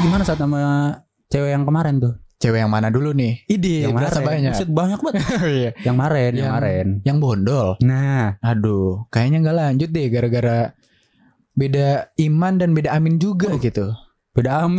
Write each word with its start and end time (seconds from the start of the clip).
gimana 0.00 0.22
saat 0.24 0.38
sama 0.38 0.60
cewek 1.28 1.50
yang 1.50 1.64
kemarin 1.64 2.00
tuh? 2.00 2.14
Cewek 2.40 2.64
yang 2.64 2.72
mana 2.72 2.88
dulu 2.88 3.12
nih? 3.12 3.44
Ide, 3.46 3.84
yang 3.84 3.92
berasa 3.92 4.24
kemarin. 4.24 4.48
banyak. 4.48 4.52
Banyak 4.66 5.00
banget. 5.00 5.22
Iya. 5.60 5.70
yang 5.84 5.94
kemarin, 5.94 6.30
yang 6.30 6.36
Yang- 6.40 6.48
kemarin. 6.48 6.86
Yang 7.04 7.16
bondol. 7.20 7.68
Nah, 7.84 8.24
Aduh, 8.40 9.04
kayaknya 9.08 9.38
nggak 9.44 9.56
lanjut 9.56 9.90
deh 9.92 10.06
gara-gara 10.08 10.58
beda 11.52 11.88
iman 12.16 12.54
dan 12.56 12.70
beda 12.72 12.90
amin 12.90 13.16
juga 13.16 13.52
gitu. 13.58 13.92
beda 14.30 14.64
am. 14.64 14.78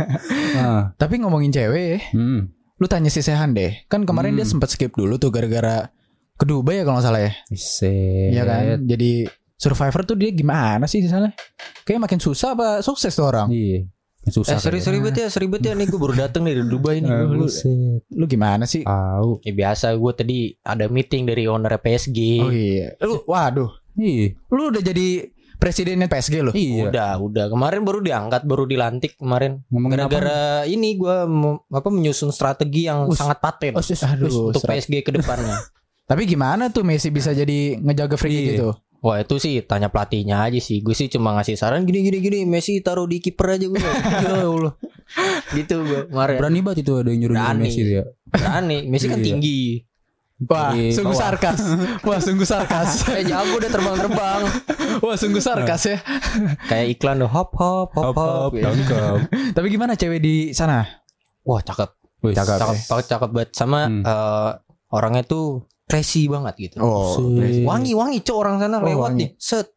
ah, 0.56 0.94
Tapi 0.94 1.14
ngomongin 1.20 1.50
cewek, 1.50 2.14
hmm. 2.14 2.40
lu 2.78 2.86
tanya 2.86 3.10
si 3.10 3.20
Sehan 3.20 3.52
deh. 3.52 3.84
Kan 3.86 4.06
kemarin 4.06 4.32
Hmm. 4.32 4.40
dia 4.40 4.46
sempat 4.46 4.70
skip 4.70 4.94
dulu 4.94 5.18
tuh 5.18 5.28
gara-gara 5.28 5.90
ke 6.34 6.44
Dubai 6.46 6.80
ya 6.80 6.88
kalau 6.88 6.98
nggak 6.98 7.06
salah 7.06 7.20
ya. 7.20 7.32
Iya 8.32 8.42
kan? 8.44 8.62
Jadi 8.86 9.28
Survivor 9.54 10.02
tuh 10.04 10.16
dia 10.16 10.30
gimana 10.30 10.84
sih 10.84 10.98
di 10.98 11.06
sana? 11.06 11.30
Kayak 11.84 12.08
makin 12.08 12.18
susah 12.18 12.54
apa 12.54 12.68
sukses 12.80 13.12
tuh 13.12 13.28
orang? 13.28 13.48
Iya. 13.50 13.86
Susah. 14.24 14.56
Eh, 14.56 14.58
serius 14.58 14.86
ribet 14.86 15.14
ya, 15.14 15.28
seribet 15.28 15.60
ya 15.60 15.72
nih 15.72 15.84
gue 15.84 15.96
baru 15.96 16.16
dateng 16.18 16.42
nih 16.42 16.54
dari 16.54 16.66
Dubai 16.66 16.96
nih. 16.98 17.10
Lu- 17.26 17.44
buset. 17.44 18.00
Lu 18.08 18.24
gimana 18.24 18.64
sih? 18.64 18.80
Tahu. 18.82 19.40
Ya 19.40 19.52
biasa 19.54 19.92
gue 19.92 20.12
tadi 20.12 20.36
ada 20.60 20.86
meeting 20.86 21.24
dari 21.24 21.44
owner 21.44 21.76
PSG. 21.76 22.18
Oh 22.38 22.48
iya. 22.48 22.96
Lu 22.98 23.20
waduh, 23.22 23.68
Iya. 23.94 24.32
lu 24.48 24.68
udah 24.68 24.80
jadi 24.80 25.28
presidennya 25.54 26.06
PSG 26.06 26.40
lu. 26.40 26.52
Iya. 26.52 26.88
Udah, 26.88 27.10
udah. 27.18 27.44
Kemarin 27.46 27.80
baru 27.82 28.00
diangkat, 28.00 28.42
baru 28.42 28.64
dilantik 28.64 29.14
kemarin. 29.14 29.60
Gara-gara 29.68 30.40
ini 30.64 30.94
gue 30.94 31.16
apa 31.70 31.88
menyusun 31.88 32.28
strategi 32.28 32.84
yang 32.84 33.06
Us. 33.06 33.16
sangat 33.16 33.38
paten 33.38 33.72
Oh, 33.72 33.80
sus, 33.80 34.00
aduh, 34.00 34.48
untuk 34.48 34.58
serat. 34.58 34.80
PSG 34.80 35.00
ke 35.00 35.12
depannya. 35.12 35.56
Tapi 36.10 36.24
gimana 36.24 36.68
tuh 36.68 36.80
Messi 36.80 37.08
bisa 37.08 37.30
jadi 37.30 37.76
ngejaga 37.76 38.16
free 38.16 38.32
Iya. 38.34 38.48
gitu? 38.52 38.68
Wah 39.04 39.20
itu 39.20 39.36
sih 39.36 39.60
tanya 39.60 39.86
pelatihnya 39.86 40.40
aja 40.40 40.56
sih. 40.56 40.80
Gue 40.80 40.92
sih 40.92 41.06
cuma 41.06 41.36
ngasih 41.36 41.54
saran 41.54 41.84
gini 41.84 42.00
gini 42.02 42.18
gini. 42.18 42.38
Messi 42.42 42.80
taruh 42.80 43.04
di 43.04 43.20
kiper 43.20 43.46
aja 43.52 43.66
gue. 43.66 43.76
ya 44.24 44.42
Allah. 44.42 44.72
Gitu 45.52 45.76
gue 45.78 46.00
kemarin. 46.08 46.36
Berani 46.40 46.58
banget 46.58 46.78
itu 46.80 46.92
ada 46.94 47.06
yang 47.06 47.20
nyuruh 47.20 47.36
nyuruh 47.36 47.44
Berani. 47.46 47.62
Messi 47.62 47.80
ya. 47.84 48.04
Berani. 48.24 48.78
Messi 48.86 49.06
kan 49.06 49.20
Iya. 49.20 49.26
tinggi. 49.26 49.60
Wah, 50.44 50.72
sungguh 50.74 51.12
bawah. 51.12 51.22
sarkas. 51.30 51.58
Wah, 52.08 52.18
sungguh 52.18 52.44
sarkas. 52.44 52.88
Eh 53.12 53.22
jago 53.22 53.54
udah 53.54 53.70
terbang-terbang. 53.70 54.42
Wah, 54.98 55.14
sungguh 55.14 55.38
sarkas 55.38 55.82
ya. 55.86 55.96
Kayak 56.64 56.86
iklan 56.90 57.16
tuh 57.18 57.28
hop 57.28 57.52
hop 57.54 57.92
hop 57.92 58.04
Hop 58.08 58.16
hop. 58.16 58.50
hop, 58.50 58.52
tangkap. 58.52 59.16
Tapi 59.52 59.66
gimana 59.68 59.94
cewek 59.94 60.18
di 60.18 60.50
sana? 60.50 60.80
Wah 61.42 61.60
cakep. 61.60 61.86
Wih, 62.20 62.32
Cakep. 62.32 62.56
Cakep 62.56 62.76
banget 62.88 63.06
cakep 63.06 63.30
banget 63.30 63.50
sama 63.52 63.80
Hmm. 63.84 64.00
eh, 64.00 64.50
orangnya 64.90 65.22
tuh 65.22 65.68
classy 65.84 66.26
banget 66.26 66.54
gitu. 66.60 66.76
Oh. 66.78 67.20
Wangi-wangi 67.64 68.20
cowok 68.20 68.40
orang 68.40 68.56
sana 68.58 68.76
Oh, 68.76 68.82
lewat 68.82 69.10
wangi. 69.12 69.20
nih. 69.20 69.30
Set. 69.36 69.68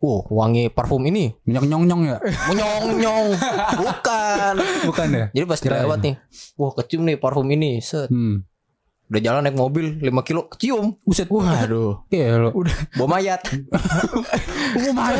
Wow, 0.00 0.24
wangi 0.32 0.72
parfum 0.72 1.04
ini. 1.04 1.28
Minyak 1.44 1.64
nyong 1.66 1.84
nyong 1.84 2.02
ya? 2.06 2.16
Menyong-nyong. 2.48 3.26
Bukan. 3.84 4.54
Bukan 4.88 5.08
ya? 5.12 5.24
Jadi 5.30 5.44
pas 5.44 5.60
Kirain. 5.60 5.84
lewat 5.84 5.98
nih. 6.00 6.14
Wah, 6.56 6.72
kecium 6.72 7.04
nih 7.04 7.16
parfum 7.16 7.44
ini. 7.46 7.78
Set. 7.78 8.08
Hmm. 8.08 8.48
Udah 9.06 9.20
jalan 9.20 9.42
naik 9.42 9.58
mobil 9.58 9.98
5 9.98 10.08
kilo 10.22 10.48
kecium. 10.48 10.96
Buset. 11.02 11.28
waduh. 11.28 12.06
Iya 12.08 12.40
lo. 12.40 12.56
Bawa 12.96 13.18
mayat. 13.18 13.44
Oh, 14.70 14.94
marah. 14.94 15.18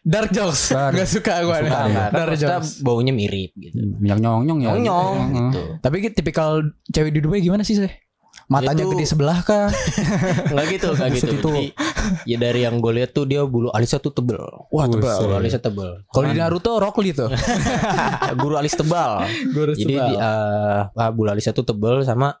Dark 0.00 0.30
jokes. 0.30 0.70
Dark. 0.70 0.94
Gak 0.94 1.10
suka 1.10 1.42
gue. 1.42 1.56
Suka 1.60 1.80
nggak? 1.84 2.08
kan 2.08 2.12
Dark 2.14 2.38
jokes. 2.38 2.78
baunya 2.78 3.10
mirip 3.10 3.50
gitu. 3.54 3.74
Minyak 3.98 4.22
nyong 4.22 4.46
nyong 4.46 4.60
ya? 4.60 4.68
Nyong-nyong 4.70 5.16
Heeh. 5.18 5.34
gitu. 5.34 5.62
Tapi 5.82 5.94
gitu, 5.98 6.14
tipikal 6.14 6.50
cewek 6.86 7.10
di 7.10 7.18
Dubai 7.18 7.42
gimana 7.42 7.60
sih, 7.60 7.74
sih? 7.74 7.90
Matanya 8.44 8.84
Dia 8.84 8.84
tuh- 8.84 8.92
gede 8.92 9.06
sebelah 9.08 9.38
kah? 9.40 9.72
Enggak 10.52 10.66
gitu, 10.76 10.88
enggak 10.92 11.10
gitu. 11.16 11.32
itu. 11.32 11.48
Jadi, 11.48 11.66
ya 12.28 12.36
dari 12.36 12.60
yang 12.68 12.76
gue 12.76 12.92
lihat 13.00 13.16
tuh 13.16 13.24
dia 13.24 13.40
bulu 13.48 13.72
alisnya 13.72 13.96
tuh 13.96 14.12
tebel. 14.12 14.44
Wah, 14.68 14.84
tebal. 14.84 15.16
Bulu 15.24 15.34
alisnya 15.40 15.62
tebel. 15.64 15.90
Kalau 16.12 16.26
di 16.28 16.36
Naruto 16.36 16.76
Rock 16.76 17.00
Lee 17.00 17.16
tuh. 17.16 17.32
Guru 18.40 18.54
alis 18.60 18.76
tebal. 18.76 19.24
Gue 19.48 19.72
Jadi 19.72 19.96
di, 19.96 19.96
eh, 19.96 20.80
ah, 20.84 21.10
bulu 21.10 21.32
alisnya 21.32 21.56
tuh 21.56 21.64
tebel 21.64 22.04
sama 22.04 22.36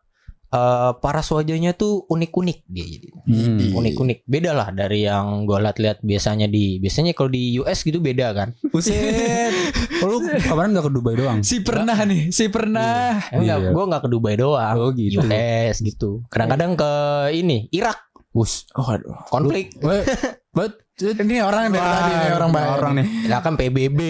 eh, 0.52 0.92
paras 1.00 1.26
wajahnya 1.32 1.72
tuh 1.72 2.04
unik-unik 2.06 2.58
dia 2.68 2.84
jadi. 2.84 3.08
Hmm. 3.24 3.72
Unik-unik. 3.74 4.18
Beda 4.28 4.52
lah 4.52 4.68
dari 4.70 5.08
yang 5.08 5.48
gue 5.48 5.56
lihat-lihat 5.56 6.04
biasanya 6.04 6.46
di 6.46 6.78
biasanya 6.78 7.16
kalau 7.16 7.32
di 7.32 7.56
US 7.58 7.80
gitu 7.80 7.98
beda 7.98 8.30
kan. 8.36 8.48
Buset. 8.68 9.52
Oh, 10.02 10.08
lu 10.08 10.18
kemarin 10.40 10.74
gak 10.74 10.86
ke 10.88 10.92
Dubai 10.92 11.14
doang? 11.14 11.38
si 11.44 11.60
pernah 11.60 11.94
nih, 11.94 12.32
si 12.32 12.50
pernah. 12.50 13.20
Enggak, 13.30 13.58
Iya. 13.60 13.70
gue 13.70 13.84
nggak 13.86 14.02
ke 14.02 14.10
Dubai 14.10 14.34
doang. 14.34 14.74
Oh, 14.74 14.90
gitu. 14.90 15.22
US 15.22 15.76
gitu. 15.78 16.24
Kadang-kadang 16.26 16.74
ke 16.74 16.92
ini 17.30 17.68
Irak 17.70 18.10
Us. 18.34 18.66
Oh, 18.74 18.82
aduh. 18.84 19.14
konflik. 19.30 19.70
Bet, 20.50 20.74
ini 20.98 21.38
orang 21.38 21.70
dari 21.70 21.82
tadi 21.82 22.12
nih 22.16 22.32
orang 22.34 22.50
baik. 22.50 22.68
Orang 22.78 22.92
nih. 22.98 23.06
Ya 23.26 23.38
kan 23.38 23.54
PBB. 23.54 24.00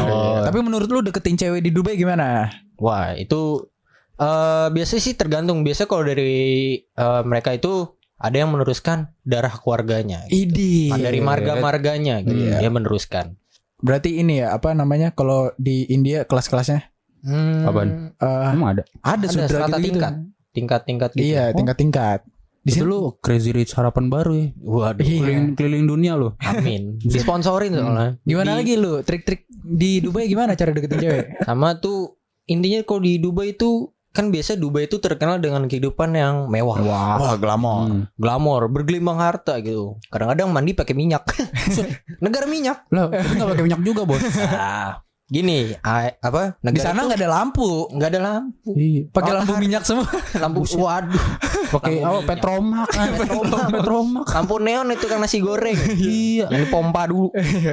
Oh. 0.00 0.40
Tapi 0.40 0.58
menurut 0.60 0.88
lu 0.88 1.00
deketin 1.00 1.36
cewek 1.36 1.60
di 1.60 1.72
Dubai 1.72 1.96
gimana? 1.96 2.48
Wah 2.76 3.12
itu 3.12 3.68
eh 4.16 4.68
biasanya 4.72 5.02
sih 5.02 5.14
tergantung. 5.16 5.60
Biasanya 5.60 5.88
kalau 5.88 6.04
dari 6.04 6.36
eh, 6.80 7.22
mereka 7.24 7.52
itu 7.52 7.92
ada 8.16 8.32
yang 8.32 8.48
meneruskan 8.48 9.12
darah 9.20 9.52
keluarganya. 9.52 10.24
Idi. 10.32 10.88
Ah, 10.88 10.96
dari 10.96 11.20
marga-marganya 11.20 12.24
gitu. 12.24 12.48
Iya. 12.48 12.64
Dia 12.64 12.70
meneruskan. 12.72 13.36
Berarti 13.78 14.16
ini 14.16 14.40
ya 14.40 14.52
apa 14.52 14.72
namanya 14.72 15.10
kalau 15.10 15.52
di 15.56 15.84
India 15.86 16.24
kelas-kelasnya 16.24 16.88
Hmm, 17.20 17.66
Apaan? 17.66 18.14
eh, 18.14 18.52
Emang 18.54 18.70
ada? 18.70 18.82
ada, 19.00 19.26
Ada 19.26 19.46
strata 19.46 19.66
gitu-gitu. 19.74 19.98
tingkat. 19.98 20.12
Tingkat-tingkat 20.52 21.10
gitu. 21.12 21.24
Iya, 21.26 21.50
tingkat-tingkat. 21.52 22.20
Di 22.62 22.70
sini 22.72 22.86
lu 22.86 23.14
Crazy 23.18 23.50
Rich 23.50 23.74
harapan 23.74 24.06
baru 24.06 24.32
ya. 24.32 24.46
Waduh. 24.56 25.02
Iya. 25.02 25.20
Keliling, 25.20 25.42
keliling 25.54 25.84
dunia 25.86 26.12
lu. 26.14 26.34
Amin. 26.40 26.96
Disponsorin 27.04 27.74
soalnya. 27.74 28.18
Gimana 28.22 28.54
Di- 28.54 28.58
lagi 28.58 28.74
lu? 28.74 29.02
Trik-trik 29.02 29.42
di 29.50 29.98
Dubai 29.98 30.26
gimana 30.26 30.54
cara 30.54 30.70
deketin 30.70 30.98
cewek? 30.98 31.26
Sama 31.42 31.76
tuh 31.76 32.14
intinya 32.46 32.78
kalau 32.82 33.02
di 33.02 33.18
Dubai 33.18 33.52
itu 33.52 33.90
kan 34.16 34.28
biasa 34.28 34.56
Dubai 34.56 34.84
itu 34.84 34.96
terkenal 34.96 35.36
dengan 35.36 35.64
kehidupan 35.64 36.10
yang 36.10 36.48
mewah. 36.48 36.80
Wah, 36.80 37.36
glamor. 37.36 37.84
Hmm. 37.84 38.02
Glamor, 38.14 38.66
bergelimang 38.66 39.20
harta 39.20 39.60
gitu. 39.60 40.00
Kadang-kadang 40.08 40.48
mandi 40.48 40.72
pakai 40.72 40.92
minyak. 40.92 41.28
Negara 42.24 42.48
minyak. 42.48 42.88
Lah, 42.88 43.06
tapi 43.06 43.36
gak 43.36 43.48
pakai 43.52 43.62
minyak 43.62 43.80
juga, 43.84 44.02
Bos. 44.02 44.24
Ah, 44.48 45.04
gini, 45.26 45.76
apa? 46.18 46.56
Di 46.56 46.64
Negara 46.64 46.84
sana 46.86 46.98
itu 46.98 47.06
nggak 47.06 47.20
ada 47.20 47.28
lampu. 47.30 47.68
nggak 47.90 48.08
ada 48.08 48.20
lampu. 48.22 48.70
Iya. 48.72 49.02
Pakai 49.10 49.30
Oh, 49.30 49.36
lampu 49.36 49.52
har- 49.52 49.60
minyak 49.60 49.82
semua. 49.82 50.08
Lampu 50.42 50.60
waduh. 50.72 51.24
Pakai 51.68 51.92
minyak. 51.94 52.24
Petromak 52.24 52.88
kan. 52.88 53.08
Petromak. 53.20 53.66
Petromak. 53.70 54.26
Lampu 54.28 54.54
neon 54.58 54.88
itu 54.90 55.04
kan 55.04 55.18
nasi 55.18 55.38
goreng. 55.38 55.76
Iya. 55.92 56.46
Ini 56.48 56.66
pompa 56.66 57.04
dulu. 57.04 57.28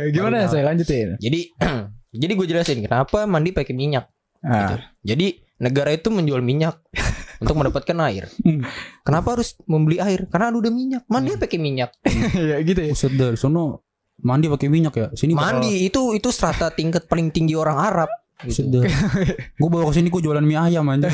gimana 0.09 0.45
saya 0.45 0.67
lanjutin? 0.67 1.15
Jadi 1.17 1.39
jadi 2.21 2.31
gue 2.31 2.47
jelasin 2.47 2.81
kenapa 2.81 3.23
mandi 3.23 3.49
pakai 3.49 3.71
minyak. 3.71 4.05
Ah, 4.43 4.75
Jadi 4.99 5.39
negara 5.63 5.89
itu 5.89 6.11
menjual 6.11 6.39
minyak 6.39 6.83
untuk 7.41 7.55
mendapatkan 7.55 7.95
air. 8.03 8.27
Hmm. 8.37 8.67
Kenapa 9.01 9.33
harus 9.33 9.55
membeli 9.63 9.97
air? 9.97 10.27
Karena 10.27 10.51
udah 10.51 10.69
minyak. 10.69 11.03
Mandi 11.07 11.33
pakai 11.33 11.57
minyak. 11.57 11.95
ya 12.51 12.59
gitu 12.59 12.79
ya. 12.79 12.91
Buset 12.91 13.13
dari 13.13 13.35
sono 13.35 13.87
mandi 14.19 14.45
pakai 14.45 14.67
minyak 14.67 14.93
ya. 14.93 15.07
Sini 15.11 15.33
bakal- 15.33 15.57
Mandi 15.57 15.83
itu 15.83 16.11
itu 16.11 16.29
strata 16.29 16.69
tingkat 16.69 17.07
paling 17.07 17.31
tinggi 17.31 17.55
orang 17.55 17.79
Arab. 17.79 18.09
Buset 18.39 18.67
Gitu. 18.67 18.83
Gue 19.59 19.69
bawa 19.69 19.87
ke 19.87 19.95
sini 19.95 20.07
gue 20.07 20.19
jualan 20.19 20.43
mie 20.43 20.59
ayam 20.59 20.83
aja. 20.89 21.07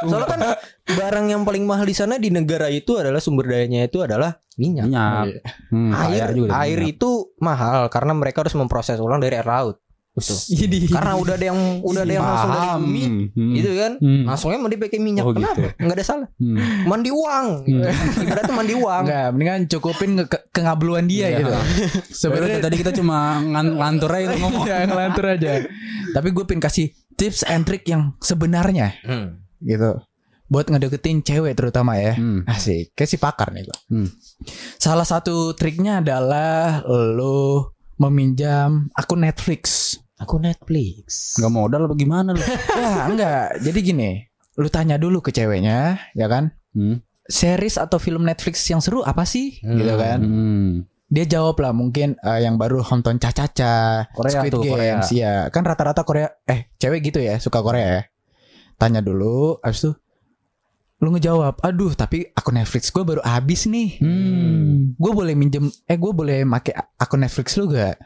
Soalnya 0.00 0.26
kan 0.26 0.40
barang 0.88 1.26
yang 1.28 1.42
paling 1.44 1.64
mahal 1.64 1.84
di 1.84 1.92
sana 1.92 2.16
di 2.16 2.32
negara 2.32 2.66
itu 2.66 2.96
adalah 2.96 3.20
sumber 3.20 3.44
dayanya 3.46 3.84
itu 3.84 4.00
adalah 4.00 4.40
minyak. 4.56 4.88
Minyak. 4.88 5.44
Hmm, 5.68 5.92
Air, 5.92 6.32
juga 6.32 6.48
ada 6.50 6.64
air 6.64 6.80
minyak. 6.80 6.94
itu 6.96 7.10
mahal 7.38 7.88
karena 7.88 8.12
mereka 8.14 8.40
harus 8.40 8.56
memproses 8.56 8.96
ulang 8.96 9.20
dari 9.20 9.36
air 9.36 9.44
laut. 9.44 9.76
Jadi 10.60 10.78
Karena 10.86 11.12
udah 11.14 11.34
ada 11.34 11.46
yang 11.46 11.60
udah 11.80 12.02
ada 12.02 12.12
yang 12.12 12.22
langsung 12.22 12.50
dari 12.50 12.68
bumi, 12.76 13.04
Hmm. 13.30 13.52
gitu 13.54 13.70
kan? 13.72 13.92
Hmm. 13.96 14.22
Langsungnya 14.24 14.58
mandi 14.58 14.76
pakai 14.76 14.98
minyak. 14.98 15.24
Oh, 15.24 15.32
Kenapa? 15.32 15.54
gitu. 15.54 15.68
Enggak 15.76 15.96
ada 15.96 16.04
salah. 16.04 16.28
Hmm. 16.34 16.58
Mandi 16.84 17.10
uang. 17.10 17.46
Gitu. 17.62 17.82
Ibaratnya 18.24 18.54
mandi 18.54 18.74
uang. 18.74 19.02
Enggak, 19.04 19.26
mendingan 19.30 19.60
cukupin 19.66 20.10
ke, 20.16 20.24
ke 20.26 20.38
kengabluan 20.52 21.04
dia 21.04 21.26
Iya. 21.26 21.38
gitu. 21.38 21.52
Sebenarnya 22.22 22.58
tadi 22.60 22.76
kita 22.76 22.92
cuma 22.92 23.16
ngan- 23.38 23.76
ngantur 23.76 24.10
aja 24.10 24.34
ngomong. 24.36 24.64
ya 24.64 24.76
ngelantur 24.84 25.24
aja. 25.26 25.50
Tapi 26.10 26.28
gue 26.30 26.44
pin 26.44 26.58
kasih 26.58 26.86
tips 27.14 27.44
and 27.44 27.64
trick 27.64 27.84
yang 27.84 28.14
sebenarnya 28.18 28.96
Hmm. 29.02 29.40
gitu. 29.58 30.00
Buat 30.46 30.66
ngedeketin 30.66 31.22
cewek 31.22 31.54
terutama 31.54 31.94
ya. 31.94 32.12
Hmm. 32.12 32.42
Asik, 32.42 32.90
kayak 32.92 33.06
si 33.06 33.16
pakar 33.16 33.50
nih 33.50 33.62
gua. 33.62 33.78
Hmm. 33.86 34.10
Salah 34.76 35.04
satu 35.04 35.52
triknya 35.52 36.00
adalah 36.00 36.82
lo 36.82 37.70
meminjam 37.94 38.90
akun 38.92 39.22
Netflix. 39.22 39.94
Aku 40.20 40.36
Netflix. 40.36 41.34
Gak 41.40 41.48
modal 41.48 41.88
apa 41.88 41.94
gimana 41.96 42.36
lu? 42.36 42.44
ya 42.80 43.08
enggak. 43.08 43.64
Jadi 43.64 43.78
gini, 43.80 44.10
lu 44.60 44.68
tanya 44.68 45.00
dulu 45.00 45.24
ke 45.24 45.32
ceweknya, 45.32 45.96
ya 46.12 46.26
kan? 46.28 46.52
Hmm. 46.76 47.00
Series 47.24 47.80
atau 47.80 47.96
film 47.96 48.28
Netflix 48.28 48.60
yang 48.68 48.84
seru 48.84 49.00
apa 49.00 49.24
sih? 49.24 49.56
Hmm. 49.64 49.80
Gitu 49.80 49.94
kan? 49.96 50.18
Hmm. 50.20 50.70
Dia 51.10 51.26
jawab 51.26 51.58
lah 51.58 51.74
mungkin 51.74 52.14
eh, 52.20 52.40
yang 52.44 52.54
baru 52.60 52.84
nonton 52.86 53.18
Caca-Caca, 53.18 54.12
Korea 54.14 54.40
Squid 54.44 54.52
tuh, 54.54 54.62
Games, 54.62 55.08
ya. 55.10 55.48
Kan 55.50 55.66
rata-rata 55.66 56.06
Korea 56.06 56.30
eh 56.46 56.70
cewek 56.78 57.10
gitu 57.10 57.18
ya, 57.18 57.40
suka 57.42 57.64
Korea 57.64 57.86
ya. 57.98 58.02
Tanya 58.78 59.02
dulu, 59.02 59.58
abis 59.64 59.88
itu 59.88 59.92
lu 61.00 61.16
ngejawab, 61.16 61.64
aduh 61.64 61.96
tapi 61.96 62.28
akun 62.36 62.60
Netflix 62.60 62.92
gue 62.92 63.00
baru 63.00 63.24
habis 63.24 63.64
nih. 63.64 63.96
Hmm. 64.04 64.92
Gue 65.00 65.12
boleh 65.16 65.32
minjem, 65.32 65.72
eh 65.88 65.96
gue 65.96 66.12
boleh 66.12 66.44
make 66.44 66.76
akun 67.00 67.24
Netflix 67.24 67.56
lu 67.56 67.72
gak? 67.72 67.96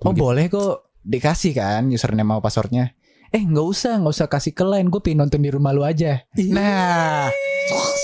Oh 0.00 0.12
Begitu. 0.12 0.24
boleh 0.24 0.44
kok. 0.48 0.85
Dikasih 1.06 1.54
kan 1.54 1.86
username 1.86 2.26
sama 2.26 2.42
passwordnya. 2.42 2.92
Eh 3.30 3.42
nggak 3.42 3.66
usah, 3.66 3.94
nggak 3.98 4.12
usah 4.12 4.26
kasih 4.26 4.52
ke 4.52 4.62
lain. 4.62 4.90
Gue 4.90 4.98
pengen 4.98 5.26
nonton 5.26 5.42
di 5.42 5.50
rumah 5.50 5.70
lu 5.70 5.82
aja. 5.82 6.22
Nah, 6.50 7.30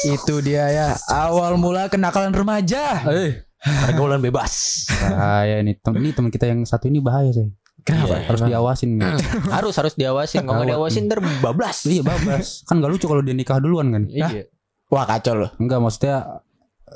itu 0.02 0.34
dia 0.42 0.66
ya 0.70 0.88
awal 1.10 1.58
mula 1.58 1.86
kenakalan 1.86 2.30
remaja. 2.30 3.02
Eh, 3.06 3.46
Pergaulan 3.62 4.18
bebas. 4.18 4.86
bahaya 4.90 5.62
ini. 5.62 5.78
Tem 5.78 5.94
ini 5.94 6.10
teman 6.10 6.30
kita 6.30 6.50
yang 6.50 6.66
satu 6.66 6.90
ini 6.90 6.98
bahaya 6.98 7.30
sih. 7.30 7.46
Kenapa? 7.82 8.18
Iya, 8.18 8.26
Harus 8.30 8.40
diawasin. 8.46 8.90
harus 9.58 9.74
harus 9.78 9.94
diawasin. 9.94 10.42
Kalau 10.42 10.62
nggak 10.62 10.70
diawasin 10.74 11.02
ntar 11.06 11.18
bablas. 11.42 11.86
iya, 11.86 12.02
bablas. 12.02 12.62
kan 12.66 12.78
gak 12.78 12.90
lucu 12.90 13.06
kalau 13.06 13.22
dia 13.22 13.34
nikah 13.34 13.58
duluan 13.62 13.90
kan. 13.94 14.02
Iya. 14.10 14.46
Wah 14.90 15.06
kacau 15.06 15.34
loh. 15.38 15.50
Enggak 15.58 15.78
maksudnya 15.78 16.42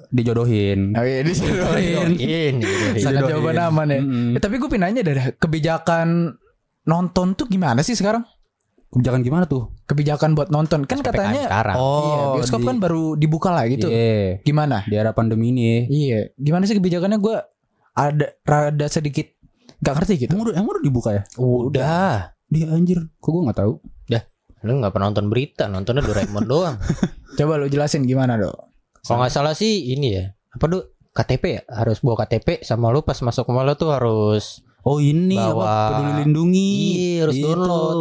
dijodohin. 0.08 0.93
Oh 0.94 1.04
iya 1.04 1.20
dijodohin. 1.22 2.08
Ini. 2.20 3.00
Sangat 3.00 3.28
jawaban 3.28 3.56
aman 3.58 3.87
ya. 3.88 4.00
Mm-mm. 4.00 4.37
Eh, 4.37 4.40
tapi 4.40 4.56
gue 4.56 4.70
pinanya 4.70 5.00
dari 5.00 5.20
kebijakan 5.34 6.37
nonton 6.84 7.34
tuh 7.34 7.46
gimana 7.46 7.81
sih 7.81 7.94
sekarang? 7.94 8.22
Kebijakan 8.93 9.20
gimana 9.20 9.44
tuh? 9.44 9.75
Kebijakan 9.84 10.32
buat 10.32 10.48
nonton 10.48 10.87
kan 10.87 11.02
katanya 11.02 11.50
sekarang. 11.50 11.76
iya, 11.76 12.16
bioskop 12.38 12.60
di- 12.62 12.69
kan 12.69 12.76
baru 12.78 13.04
dibuka 13.14 13.50
lah 13.50 13.66
gitu. 13.66 13.90
Iya. 13.90 14.40
Gimana? 14.40 14.87
Di 14.87 14.94
era 14.94 15.10
pandemi 15.12 15.50
ini. 15.50 15.87
Iya, 15.87 16.32
gimana 16.38 16.64
sih 16.64 16.78
kebijakannya 16.78 17.19
gue 17.19 17.37
ada 17.96 18.26
rada 18.43 18.87
sedikit 18.87 19.26
gak 19.82 20.00
ngerti 20.00 20.26
gitu. 20.26 20.32
Emang 20.32 20.48
udah, 20.48 20.54
emang 20.56 20.70
udah 20.78 20.84
dibuka 20.84 21.10
ya? 21.12 21.22
Udah. 21.37 22.32
Dia 22.46 22.70
anjir. 22.70 23.02
Kok 23.19 23.31
gue 23.31 23.43
gak 23.50 23.60
tahu. 23.60 23.75
Lu 24.64 24.82
nggak 24.82 24.98
pernah 24.98 25.14
nonton 25.14 25.31
berita, 25.31 25.70
nontonnya 25.70 26.02
Doraemon 26.02 26.43
doang. 26.43 26.75
Coba 27.38 27.54
lu 27.54 27.70
jelasin 27.70 28.02
gimana 28.02 28.34
dok? 28.34 28.56
Kalau 29.06 29.19
nggak 29.23 29.32
salah 29.32 29.55
sih 29.55 29.88
ini 29.88 30.08
ya. 30.12 30.25
Apa 30.50 30.67
tuh? 30.67 30.82
KTP 31.11 31.44
ya? 31.49 31.62
Harus 31.70 32.05
bawa 32.05 32.26
KTP 32.26 32.61
sama 32.61 32.91
lu 32.91 33.00
pas 33.00 33.17
masuk 33.17 33.49
mall 33.49 33.73
tuh 33.73 33.88
harus 33.88 34.61
Oh 34.82 34.99
ini 34.99 35.35
Bawa- 35.35 35.67
apa? 35.67 35.75
Peduli 35.91 36.12
lindungi. 36.23 36.70
Iya, 36.70 37.14
harus 37.25 37.35
Itu. 37.35 37.47
download. 37.49 38.00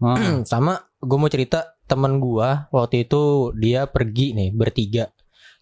Ah. 0.00 0.16
sama 0.50 0.72
gue 0.96 1.18
mau 1.18 1.28
cerita 1.28 1.76
temen 1.86 2.18
gua 2.18 2.66
waktu 2.68 3.06
itu 3.06 3.54
dia 3.54 3.86
pergi 3.86 4.34
nih 4.34 4.50
bertiga 4.50 5.06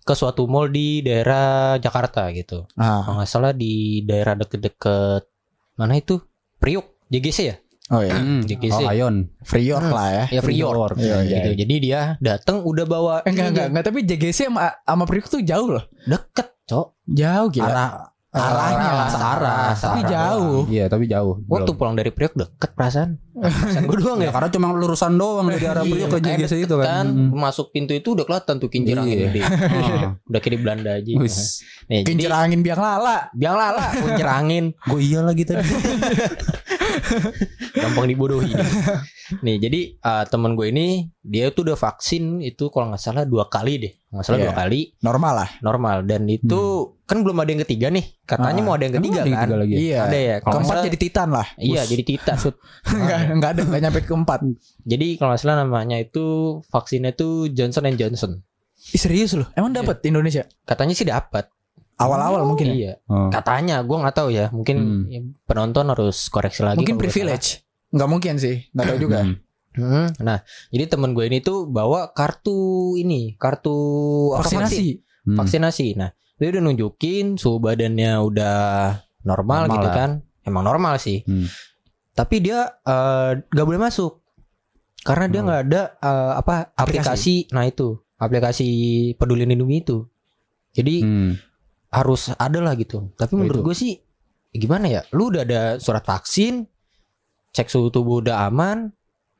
ke 0.01 0.13
suatu 0.13 0.45
mall 0.45 0.69
di 0.69 1.01
daerah 1.01 1.77
Jakarta 1.77 2.29
gitu. 2.33 2.65
Ah, 2.77 3.05
Kalau 3.05 3.17
nggak 3.19 3.29
salah 3.29 3.53
di 3.53 4.05
daerah 4.05 4.33
deket-deket 4.35 5.29
mana 5.75 5.97
itu? 5.97 6.21
Priuk, 6.57 6.85
JGC 7.09 7.39
ya? 7.43 7.57
Oh 7.91 8.01
ya, 8.01 8.17
Hmm. 8.17 8.41
JGC. 8.45 8.81
Oh, 8.81 8.89
Ayon. 8.89 9.15
Free 9.43 9.67
York 9.67 9.85
lah 9.85 10.09
ya. 10.09 10.25
Ya 10.31 10.41
Free 10.41 10.57
York. 10.57 10.97
Iya, 10.97 11.21
iya. 11.21 11.37
Gitu. 11.43 11.51
Jadi 11.67 11.75
dia 11.83 12.01
datang 12.19 12.63
udah 12.63 12.85
bawa 12.85 13.15
Eh, 13.23 13.31
enggak 13.31 13.45
ini 13.45 13.53
enggak 13.53 13.67
enggak 13.69 13.85
tapi 13.85 13.99
JGC 14.03 14.49
sama 14.49 14.73
sama 14.81 15.05
Priok 15.05 15.27
tuh 15.29 15.41
jauh 15.41 15.69
loh. 15.69 15.85
deket, 16.05 16.49
cok. 16.65 16.87
Jauh 17.05 17.49
gila. 17.51 17.69
Arah 17.69 17.93
Arahnya 18.35 18.91
lah. 18.93 19.09
Searah, 19.09 19.67
Tapi 19.73 20.01
jauh. 20.05 20.61
Iya 20.67 20.85
tapi 20.87 21.07
jauh. 21.07 21.39
Waktu 21.45 21.65
Belum. 21.65 21.79
pulang 21.79 21.95
dari 21.95 22.11
Priok 22.11 22.35
deket 22.35 22.71
perasaan. 22.73 23.15
Perasaan 23.33 23.85
gue 23.85 23.97
doang 23.97 24.19
Ya, 24.19 24.29
ya. 24.29 24.31
karena 24.31 24.49
cuma 24.51 24.67
lurusan 24.71 25.15
doang 25.15 25.47
dari 25.47 25.63
arah 25.65 25.83
Priok 25.83 26.09
ke 26.09 26.19
Iya, 26.21 26.35
JGC 26.41 26.53
itu 26.61 26.75
kan. 26.75 26.85
kan 26.85 27.07
Hmm. 27.07 27.31
masuk 27.33 27.71
pintu 27.71 27.93
itu 27.93 28.11
udah 28.11 28.23
kelihatan 28.23 28.59
tuh 28.59 28.67
kincir 28.67 28.95
angin 28.95 29.15
Iya. 29.15 29.27
gede. 29.29 29.41
Ah. 29.75 30.19
Udah 30.25 30.41
kayak 30.41 30.51
di 30.51 30.59
Belanda 30.59 30.91
aja. 30.93 31.11
Nih, 31.11 31.31
jadi 31.97 32.03
Kincir 32.05 32.31
angin 32.31 32.61
biang 32.61 32.79
lala. 32.79 33.31
biang 33.33 33.55
lala 33.55 33.87
kincir 33.93 34.27
angin 34.27 34.65
Gue 34.89 35.01
iya 35.01 35.21
lagi 35.21 35.43
tadi. 35.43 35.63
gampang 37.75 38.07
dibodohi. 38.07 38.51
Nih 39.41 39.57
jadi 39.59 39.81
uh, 40.01 40.25
temen 40.25 40.55
gue 40.55 40.69
ini 40.69 40.87
dia 41.21 41.49
tuh 41.49 41.65
udah 41.65 41.77
vaksin 41.77 42.39
itu 42.41 42.69
kalau 42.69 42.91
nggak 42.91 43.01
salah 43.01 43.25
dua 43.25 43.49
kali 43.49 43.79
deh, 43.79 43.93
nggak 44.14 44.25
salah 44.25 44.38
Iya. 44.38 44.46
dua 44.46 44.55
kali 44.56 44.81
Normal 45.00 45.32
lah. 45.34 45.50
normal 45.58 45.96
dan 46.02 46.22
itu 46.25 46.61
kan 47.05 47.20
belum 47.20 47.37
ada 47.37 47.50
yang 47.50 47.62
ketiga 47.62 47.87
nih. 47.88 48.05
Katanya 48.22 48.61
Ah. 48.61 48.64
mau 48.64 48.72
ada 48.72 48.84
yang 48.84 48.94
ketiga 48.94 49.12
ada 49.14 49.20
yang 49.20 49.34
kan? 49.34 49.44
ketiga 49.44 49.56
lagi? 49.58 49.75
Iya. 49.76 49.99
Ada 50.00 50.14
ya. 50.14 50.16
Kalau 50.16 50.25
nggak 50.25 50.44
Keempat 50.55 50.70
salah, 50.70 50.84
jadi 50.84 50.99
titan 50.99 51.28
lah. 51.28 51.46
iya 51.58 51.82
jadi 51.84 52.02
tita. 52.02 52.32
Enggak 52.88 53.19
enggak 53.34 53.50
ada 53.50 53.61
enggak 53.62 53.81
nyampe 53.82 54.00
keempat. 54.02 54.40
jadi 54.82 55.06
kalau 55.14 55.28
nggak 55.28 55.40
salah 55.40 55.56
namanya 55.58 55.96
itu 55.99 56.25
vaksinnya 56.64 57.12
tuh 57.12 57.32
Johnson 57.49 57.84
and 57.84 57.96
Johnson. 57.96 58.32
Ih, 58.87 59.00
serius 59.00 59.32
loh. 59.32 59.49
Emang 59.52 59.70
dapat 59.70 59.99
di 59.99 60.08
Indonesia? 60.08 60.44
Katanya 60.62 60.93
sih 60.93 61.05
dapat. 61.05 61.49
Awal-awal 61.94 62.43
mungkin 62.44 62.69
ya. 62.69 62.75
Iya. 62.75 62.93
Oh. 63.06 63.31
Katanya, 63.31 63.78
gue 63.81 63.96
nggak 63.96 64.12
tahu 64.12 64.28
ya. 64.28 64.50
Mungkin 64.50 64.76
Hmm. 64.76 65.02
ya, 65.06 65.20
penonton 65.44 65.87
harus 65.87 66.26
koreksi 66.26 66.61
lagi. 66.61 66.76
Mungkin 66.76 66.96
privilege. 66.96 67.62
Enggak 67.88 68.08
mungkin 68.08 68.34
sih. 68.37 68.66
Enggak 68.70 68.87
tahu 68.87 68.99
juga. 69.00 69.19
Hmm. 69.75 70.06
Hmm, 70.06 70.06
Nah, 70.21 70.38
jadi 70.69 70.87
temen 70.87 71.11
gue 71.11 71.25
ini 71.25 71.38
tuh 71.38 71.67
bawa 71.67 72.11
kartu 72.11 72.55
ini, 72.94 73.35
kartu 73.35 73.75
apa, 74.31 74.43
Vaksinasi. 74.43 74.62
vaksin- 74.71 74.99
Hmm. 75.25 75.37
vaksinasi. 75.37 75.87
Nah, 75.94 76.09
dia 76.35 76.49
udah 76.49 76.62
nunjukin 76.62 77.35
suhu 77.35 77.59
badannya 77.59 78.12
udah 78.19 78.56
normal, 79.23 79.67
Normal 79.67 79.75
gitu 79.75 79.88
lah. 79.88 79.97
kan. 79.97 80.11
Emang 80.43 80.62
normal 80.62 80.94
sih. 80.97 81.23
Hmm. 81.23 81.49
Tapi 82.12 82.37
dia 82.38 82.71
eh, 82.79 83.31
nggak 83.43 83.65
boleh 83.65 83.81
masuk 83.81 84.23
karena 85.00 85.26
dia 85.26 85.41
Oh. 85.41 85.44
nggak 85.44 85.62
ada 85.65 85.82
eh, 85.97 86.32
apa 86.37 86.55
aplikasi. 86.73 87.49
Nah 87.50 87.65
itu 87.65 87.99
aplikasi 88.15 88.69
peduli 89.15 89.43
lindungi 89.43 89.79
itu. 89.81 89.99
Jadi 90.71 90.94
Hmm. 91.00 91.32
harus 91.88 92.31
ada 92.31 92.59
lah 92.59 92.75
gitu. 92.75 93.11
Tapi 93.12 93.32
Oh, 93.32 93.38
menurut 93.41 93.59
itu. 93.59 93.65
gue 93.65 93.76
sih 93.76 93.93
ya 94.50 94.59
gimana 94.61 94.87
ya? 94.87 95.03
Lu 95.11 95.32
udah 95.32 95.43
ada 95.43 95.62
surat 95.79 96.03
vaksin, 96.03 96.69
cek 97.50 97.67
suhu 97.67 97.88
tubuh 97.88 98.21
udah 98.21 98.44
aman, 98.44 98.93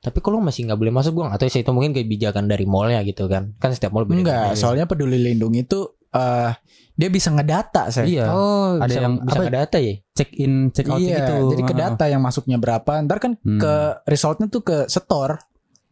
tapi 0.04 0.20
kalau 0.20 0.38
masih 0.38 0.68
nggak 0.68 0.76
boleh 0.76 0.92
masuk 0.92 1.16
gue 1.16 1.24
nggak 1.24 1.40
tahu 1.40 1.48
sih 1.48 1.64
itu 1.64 1.72
mungkin 1.72 1.90
kebijakan 1.90 2.44
dari 2.44 2.62
mallnya 2.64 3.00
gitu 3.02 3.24
kan? 3.24 3.56
Kan 3.56 3.72
setiap 3.72 3.90
mall 3.90 4.04
beda. 4.04 4.20
Enggak, 4.20 4.48
soalnya 4.54 4.84
peduli 4.84 5.16
lindungi 5.16 5.64
itu 5.64 5.80
eh 6.12 6.52
dia 6.94 7.08
bisa 7.08 7.32
ngedata 7.32 7.88
saya. 7.88 8.06
Iya. 8.06 8.26
oh 8.28 8.76
Ada 8.76 8.86
bisa, 8.86 9.00
yang 9.00 9.14
bisa 9.18 9.34
apa? 9.34 9.44
ngedata 9.48 9.76
ya? 9.78 9.94
Check 10.12 10.30
in, 10.36 10.52
check 10.70 10.86
out 10.86 11.00
Iya, 11.00 11.16
gitu. 11.18 11.34
jadi 11.50 11.62
ke 11.64 11.74
Ah. 11.74 11.78
data 11.80 12.04
yang 12.06 12.20
masuknya 12.20 12.54
berapa, 12.54 12.92
ntar 13.02 13.18
kan 13.18 13.32
Hmm. 13.36 13.58
ke 13.58 13.74
resultnya 14.04 14.46
tuh 14.46 14.60
ke 14.60 14.76
store 14.86 15.40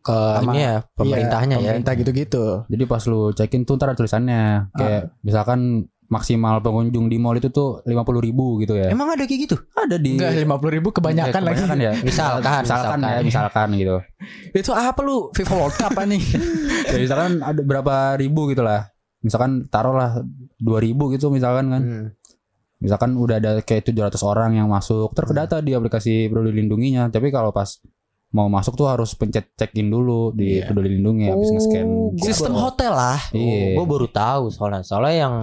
Ke 0.02 0.10
Sama- 0.10 0.50
ini 0.50 0.66
ya 0.66 0.82
pemerintahnya 0.92 1.56
Iya, 1.56 1.62
ya. 1.62 1.70
pemerintah 1.78 1.92
gitu-gitu. 1.94 2.44
Jadi 2.66 2.84
pas 2.84 3.02
lu 3.06 3.30
check 3.30 3.54
in 3.54 3.62
tuh 3.62 3.78
ntar 3.78 3.86
ada 3.86 3.94
tulisannya 3.94 4.42
kayak 4.74 5.14
misalkan 5.22 5.86
maksimal 6.12 6.60
pengunjung 6.60 7.08
di 7.08 7.16
mall 7.16 7.32
itu 7.34 7.48
tuh 7.48 7.80
50 7.82 7.96
ribu 8.20 8.60
gitu 8.60 8.76
ya. 8.76 8.92
Emang 8.92 9.08
ada 9.08 9.24
kayak 9.24 9.40
gitu? 9.42 9.56
ada 9.72 9.96
di 9.96 10.20
Enggak 10.20 10.36
50 10.36 10.68
ribu 10.70 10.88
kebanyakan, 10.92 11.32
Eh, 11.32 11.44
kebanyakan 11.48 11.78
lagi. 11.78 11.88
ya. 11.88 11.92
Misalkan, 12.06 12.60
misalkan, 12.60 12.98
ya, 13.00 13.08
misalkan. 13.08 13.22
misalkan 13.24 13.68
gitu. 13.74 13.96
Itu 14.60 14.70
apa 14.70 15.00
lu? 15.00 15.32
FIFA 15.32 15.54
World 15.56 15.74
Cup 15.74 15.90
apa 15.90 16.04
nih? 16.04 16.22
Ya, 16.92 16.98
misalkan 16.98 17.40
ada 17.40 17.60
berapa 17.62 17.94
ribu 18.14 18.46
gitu 18.46 18.60
lah. 18.60 18.92
Misalkan 19.22 19.64
taruhlah 19.66 20.20
2000 20.58 20.92
gitu 21.14 21.30
misalkan 21.30 21.70
kan. 21.70 21.82
Hmm. 21.82 22.06
Misalkan 22.76 23.14
udah 23.14 23.38
ada 23.38 23.52
kayak 23.58 23.86
700 23.86 24.18
orang 24.20 24.58
yang 24.58 24.66
masuk, 24.66 25.14
terkedata 25.14 25.58
di 25.58 25.72
aplikasi 25.72 26.26
Peduli 26.26 26.50
Lindunginya. 26.52 27.06
Tapi 27.06 27.30
kalau 27.30 27.48
pas 27.48 27.78
mau 28.28 28.48
masuk 28.48 28.74
tuh 28.74 28.88
harus 28.88 29.14
pencet 29.14 29.54
check 29.54 29.70
in 29.74 29.88
dulu 29.88 30.32
di 30.32 30.58
Iya. 30.58 30.66
Peduli 30.66 30.90
Lindungi 30.92 31.30
habis 31.30 31.48
Oh, 31.48 31.54
nge-scan. 31.54 31.86
gua 32.12 32.26
Sistem 32.26 32.52
hotel 32.52 32.92
lah. 32.92 33.18
Iya. 33.30 33.78
gue 33.78 33.86
baru 33.86 34.08
tahu 34.10 34.50
soalnya. 34.50 34.82
Soalnya 34.82 35.14
yang 35.16 35.34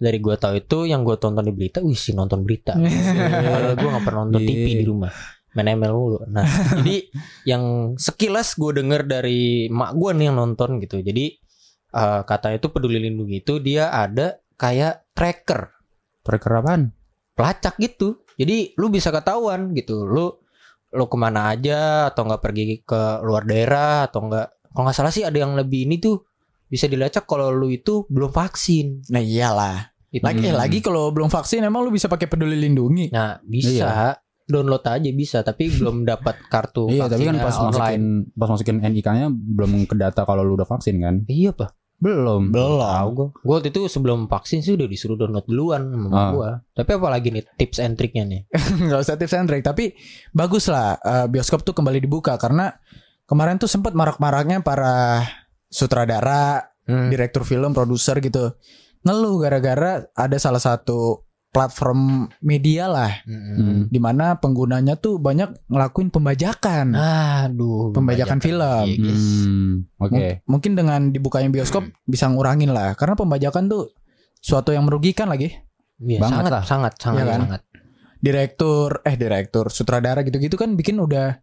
dari 0.00 0.16
gue 0.16 0.32
tahu 0.34 0.54
itu 0.56 0.78
yang 0.88 1.04
gue 1.04 1.20
tonton 1.20 1.44
di 1.44 1.52
berita, 1.52 1.84
wih 1.84 1.94
sih 1.94 2.16
nonton 2.16 2.40
berita. 2.40 2.72
Padahal 3.52 3.76
gue 3.76 3.88
gak 3.92 4.04
pernah 4.04 4.20
nonton 4.24 4.40
TV 4.40 4.64
Iya. 4.64 4.78
di 4.80 4.86
rumah. 4.88 5.12
Main 5.50 5.76
ML 5.76 5.92
mulu. 5.92 6.18
Nah, 6.30 6.46
jadi 6.80 6.96
yang 7.44 7.64
sekilas 7.94 8.56
gue 8.56 8.80
denger 8.80 9.04
dari 9.04 9.68
mak 9.68 9.92
gue 9.92 10.10
nih 10.16 10.32
yang 10.32 10.40
nonton 10.40 10.80
gitu. 10.80 10.98
Jadi 10.98 11.36
eh 11.90 12.20
katanya 12.22 12.56
itu 12.56 12.70
peduli 12.70 13.02
lindungi 13.02 13.42
itu 13.42 13.58
dia 13.58 13.90
ada 13.90 14.38
kayak 14.54 15.10
tracker 15.12 15.74
Tracker 16.22 16.52
apaan? 16.54 16.94
pelacak 17.34 17.80
gitu. 17.80 18.20
Jadi 18.36 18.76
lu 18.76 18.88
bisa 18.88 19.10
ketahuan 19.10 19.72
gitu. 19.74 20.04
Lu 20.04 20.38
lu 20.90 21.04
ke 21.06 21.16
mana 21.16 21.50
aja 21.50 22.06
atau 22.08 22.26
nggak 22.26 22.42
pergi 22.42 22.64
ke 22.82 23.00
luar 23.24 23.42
daerah 23.42 24.06
atau 24.06 24.26
nggak 24.26 24.46
kalau 24.70 24.84
nggak 24.86 24.96
salah 24.96 25.10
sih 25.10 25.26
ada 25.26 25.34
yang 25.34 25.58
lebih 25.58 25.88
ini 25.88 25.98
tuh 25.98 26.22
bisa 26.66 26.86
dilacak 26.86 27.26
kalau 27.26 27.50
lu 27.50 27.74
itu 27.74 28.06
belum 28.06 28.30
vaksin. 28.30 29.02
Nah 29.10 29.18
iyalah. 29.18 29.89
Itu. 30.10 30.20
Lagi 30.20 30.42
eh, 30.42 30.50
lagi 30.52 30.78
kalau 30.78 31.08
belum 31.08 31.26
vaksin 31.26 31.62
emang 31.62 31.82
lu 31.82 31.90
bisa 31.90 32.06
pakai 32.06 32.26
peduli 32.26 32.58
lindungi. 32.58 33.10
Nah 33.10 33.38
bisa 33.40 34.18
download 34.44 34.82
aja 34.82 35.10
bisa 35.10 35.38
tapi 35.40 35.70
belum 35.70 36.02
dapat 36.02 36.50
kartu 36.50 36.90
Iya, 36.90 37.06
tapi 37.06 37.22
kan 37.22 37.38
pas 37.38 37.54
online. 37.54 37.70
masukin 37.70 38.02
pas 38.34 38.48
masukin 38.48 38.76
NIK-nya 38.82 39.26
belum 39.30 39.86
kedata 39.86 40.22
kalau 40.22 40.42
lu 40.42 40.54
udah 40.54 40.66
vaksin 40.66 40.98
kan? 40.98 41.22
Iya 41.24 41.54
pak. 41.54 41.70
Belum. 41.96 42.48
Belum. 42.48 42.80
Tahu 42.80 43.08
gue. 43.12 43.28
Gue 43.38 43.54
waktu 43.54 43.70
itu 43.70 43.86
sebelum 43.86 44.24
vaksin 44.24 44.58
sih 44.58 44.72
udah 44.72 44.88
disuruh 44.88 45.14
download 45.14 45.44
duluan 45.44 45.84
sama 45.86 46.08
Ah. 46.10 46.30
gue. 46.32 46.50
Tapi 46.74 46.90
apalagi 46.92 47.28
nih 47.30 47.44
tips 47.54 47.78
and 47.78 47.94
triknya 47.94 48.24
nih. 48.24 48.40
Enggak 48.82 49.00
usah 49.00 49.14
tips 49.14 49.34
and 49.34 49.46
trick, 49.46 49.62
tapi 49.62 49.94
bagus 50.30 50.66
lah 50.66 50.96
eh, 50.96 51.26
bioskop 51.26 51.60
tuh 51.60 51.70
kembali 51.70 52.00
dibuka 52.00 52.34
karena 52.34 52.72
kemarin 53.22 53.54
tuh 53.54 53.68
sempat 53.68 53.92
marak-maraknya 53.92 54.58
para 54.60 55.22
sutradara, 55.70 56.66
Hmm. 56.80 57.06
direktur 57.06 57.44
film, 57.44 57.70
produser 57.70 58.18
gitu 58.18 58.58
ngeluh 59.00 59.36
gara-gara 59.38 60.04
ada 60.10 60.36
salah 60.36 60.58
satu 60.58 61.24
platform 61.50 62.30
media 62.38 62.86
lah 62.86 63.10
Hmm. 63.26 63.90
di 63.90 63.98
mana 63.98 64.36
penggunanya 64.36 64.94
tuh 64.94 65.18
banyak 65.18 65.50
ngelakuin 65.66 66.08
pembajakan. 66.08 66.94
Aduh. 66.94 67.90
Pembajakan 67.90 68.38
film. 68.38 68.86
Iya, 68.86 68.96
guys. 68.96 69.26
Hmm, 69.42 69.72
Oke. 69.98 70.14
M- 70.14 70.38
Mungkin 70.46 70.72
dengan 70.74 71.10
dibukanya 71.10 71.50
bioskop 71.50 71.90
bisa 72.04 72.30
ngurangin 72.30 72.70
lah 72.70 72.94
karena 72.94 73.14
pembajakan 73.14 73.66
tuh 73.66 73.90
suatu 74.38 74.70
yang 74.70 74.86
merugikan 74.86 75.26
lagi. 75.26 75.50
Iya, 75.98 76.22
Banget 76.22 76.38
sangat, 76.38 76.52
lah. 76.52 76.62
sangat, 76.64 76.92
sangat, 76.96 77.18
Iya 77.18 77.26
kan? 77.28 77.40
sangat. 77.44 77.62
direktur 78.20 79.00
eh 79.00 79.16
direktur 79.16 79.72
sutradara 79.72 80.20
gitu-gitu 80.20 80.52
kan 80.54 80.76
bikin 80.76 81.00
udah 81.00 81.40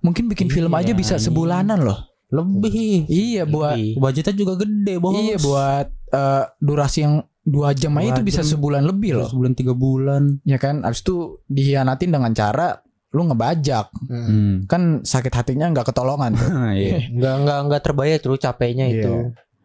mungkin 0.00 0.28
bikin 0.28 0.46
film 0.46 0.68
aja 0.74 0.92
bisa 0.92 1.16
sebulanan 1.16 1.80
loh. 1.80 2.09
Lebih. 2.30 3.06
Iya 3.06 3.42
buat 3.44 3.74
Lebih. 3.74 3.98
Budgetnya 3.98 4.34
juga 4.34 4.54
gede, 4.56 4.94
Bos. 4.96 5.14
iya 5.14 5.36
buat 5.36 5.86
eh, 5.90 6.44
durasi 6.58 6.98
yang 7.02 7.14
dua 7.40 7.72
jam 7.72 7.96
aja 7.96 8.06
Dua 8.06 8.14
itu 8.14 8.22
bisa 8.22 8.40
sebulan 8.40 8.82
lebih 8.84 9.18
loh. 9.18 9.28
Sebulan 9.28 9.52
tiga 9.52 9.74
bulan. 9.74 10.38
Ya 10.42 10.56
kan, 10.56 10.82
abis 10.82 11.02
itu 11.02 11.42
dihianatin 11.46 12.10
dengan 12.10 12.30
cara 12.30 12.78
lu 13.10 13.26
ngebajak. 13.26 13.90
Hmm. 14.06 14.70
Kan 14.70 15.02
sakit 15.02 15.34
hatinya 15.34 15.66
nggak 15.68 15.90
ketolongan 15.90 16.38
tuh. 16.38 16.46
Iya. 16.78 17.08
nggak 17.18 17.34
nggak 17.42 17.58
nggak 17.66 17.82
terbayar 17.82 18.18
tuh 18.18 18.38
capeknya 18.38 18.86
Iya. 18.86 18.94
itu 19.02 19.12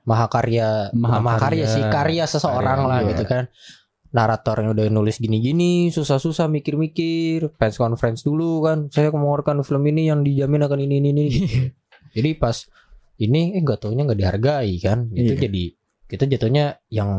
mahakarya 0.05 0.93
Mahakarya. 0.93 1.21
mahakarya 1.21 1.65
sih 1.65 1.83
karya 1.89 2.23
seseorang 2.25 2.77
Karya, 2.77 2.89
lah 2.89 2.99
iya. 3.01 3.09
gitu 3.09 3.23
kan 3.25 3.43
naratornya 4.13 4.69
udah 4.71 4.85
nulis 4.87 5.17
gini-gini 5.17 5.89
susah-susah 5.89 6.45
mikir-mikir 6.47 7.49
fans 7.57 7.75
conference 7.75 8.21
dulu 8.21 8.61
kan 8.61 8.85
saya 8.87 9.09
mengeluarkan 9.09 9.65
film 9.65 9.81
ini 9.89 10.07
yang 10.07 10.21
dijamin 10.21 10.61
akan 10.61 10.77
ini 10.77 10.95
ini 11.01 11.09
ini 11.09 11.25
jadi 12.15 12.29
pas 12.33 12.55
ini 13.17 13.53
eh 13.53 13.61
nggak 13.61 13.79
taunya 13.79 14.03
nggak 14.03 14.17
dihargai 14.17 14.71
kan 14.77 15.07
itu 15.09 15.35
Iya. 15.35 15.41
jadi 15.43 15.63
kita 16.05 16.23
jatuhnya 16.27 16.65
yang 16.87 17.09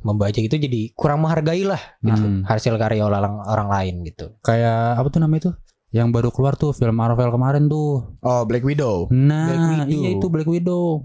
membaca 0.00 0.34
itu 0.34 0.52
jadi 0.52 0.90
kurang 0.92 1.22
menghargai 1.22 1.62
lah 1.62 1.78
gitu 2.00 2.20
Hmm. 2.20 2.42
hasil 2.42 2.74
karya 2.74 3.02
orang 3.02 3.38
orang 3.40 3.68
lain 3.68 3.94
gitu 4.02 4.34
Kayak 4.40 4.98
apa 4.98 5.08
tuh 5.08 5.20
namanya 5.20 5.40
itu? 5.40 5.52
Yang 5.92 6.08
baru 6.10 6.28
keluar 6.28 6.54
tuh 6.54 6.72
film 6.72 6.96
Marvel 6.96 7.28
kemarin 7.28 7.68
tuh. 7.68 8.16
Oh, 8.18 8.42
Black 8.42 8.60
Widow. 8.62 9.06
Nah, 9.10 9.46
Black 9.46 9.60
Widow. 9.68 9.92
iya 9.94 10.08
itu 10.10 10.26
Black 10.26 10.48
Widow. 10.48 11.04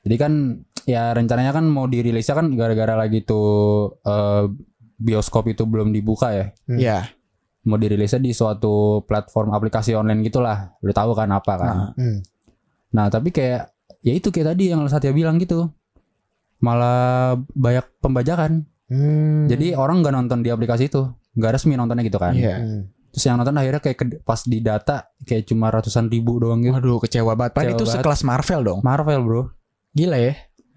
Jadi 0.00 0.16
kan 0.16 0.32
ya 0.84 1.10
rencananya 1.10 1.50
kan 1.50 1.64
mau 1.64 1.84
dirilisnya 1.84 2.34
kan 2.34 2.52
gara-gara 2.52 2.94
lagi 2.94 3.24
tuh 3.24 3.48
eh, 3.98 4.44
bioskop 4.94 5.48
itu 5.48 5.64
belum 5.64 5.90
dibuka 5.90 6.30
ya. 6.30 6.46
Hmm. 6.64 6.76
Iya. 6.76 6.98
Mau 7.64 7.74
dirilisnya 7.74 8.20
di 8.20 8.30
suatu 8.30 8.74
platform 9.02 9.50
aplikasi 9.50 9.92
online 9.92 10.20
gitulah. 10.22 10.76
Udah 10.78 10.94
tahu 10.94 11.16
kan 11.16 11.32
apa 11.32 11.52
kan. 11.56 11.66
Nah, 11.66 11.90
Hmm. 11.96 12.18
Nah, 12.94 13.06
tapi 13.08 13.28
kayak 13.28 13.68
ya 14.00 14.12
itu 14.12 14.28
kayak 14.28 14.54
tadi 14.54 14.70
yang 14.70 14.86
Satya 14.86 15.10
bilang 15.10 15.36
gitu. 15.36 15.66
Malah 16.58 17.34
banyak 17.50 17.84
pembajakan. 17.98 18.64
Hmm. 18.86 19.44
Jadi 19.46 19.74
orang 19.74 20.00
nggak 20.00 20.14
nonton 20.14 20.40
di 20.40 20.48
aplikasi 20.48 20.86
itu, 20.86 21.02
nggak 21.34 21.52
resmi 21.52 21.74
nontonnya 21.74 22.02
gitu 22.02 22.16
kan. 22.16 22.32
Iya. 22.32 22.56
Hmm. 22.56 22.82
Terus 23.10 23.24
yang 23.24 23.36
nonton 23.36 23.54
akhirnya 23.54 23.80
kayak 23.80 23.96
ke- 23.96 24.20
pas 24.20 24.40
di 24.42 24.58
data 24.58 24.96
kayak 25.20 25.44
cuma 25.44 25.68
ratusan 25.68 26.06
ribu 26.06 26.38
doang 26.38 26.60
gitu. 26.60 26.72
Waduh, 26.72 26.98
kecewa 27.00 27.32
banget. 27.34 27.52
Padahal 27.52 27.72
itu 27.72 27.84
banget. 27.84 27.94
sekelas 27.96 28.20
Marvel 28.22 28.60
dong. 28.62 28.80
Marvel 28.80 29.20
bro. 29.20 29.42
Gila 29.92 30.18
ya. 30.18 30.34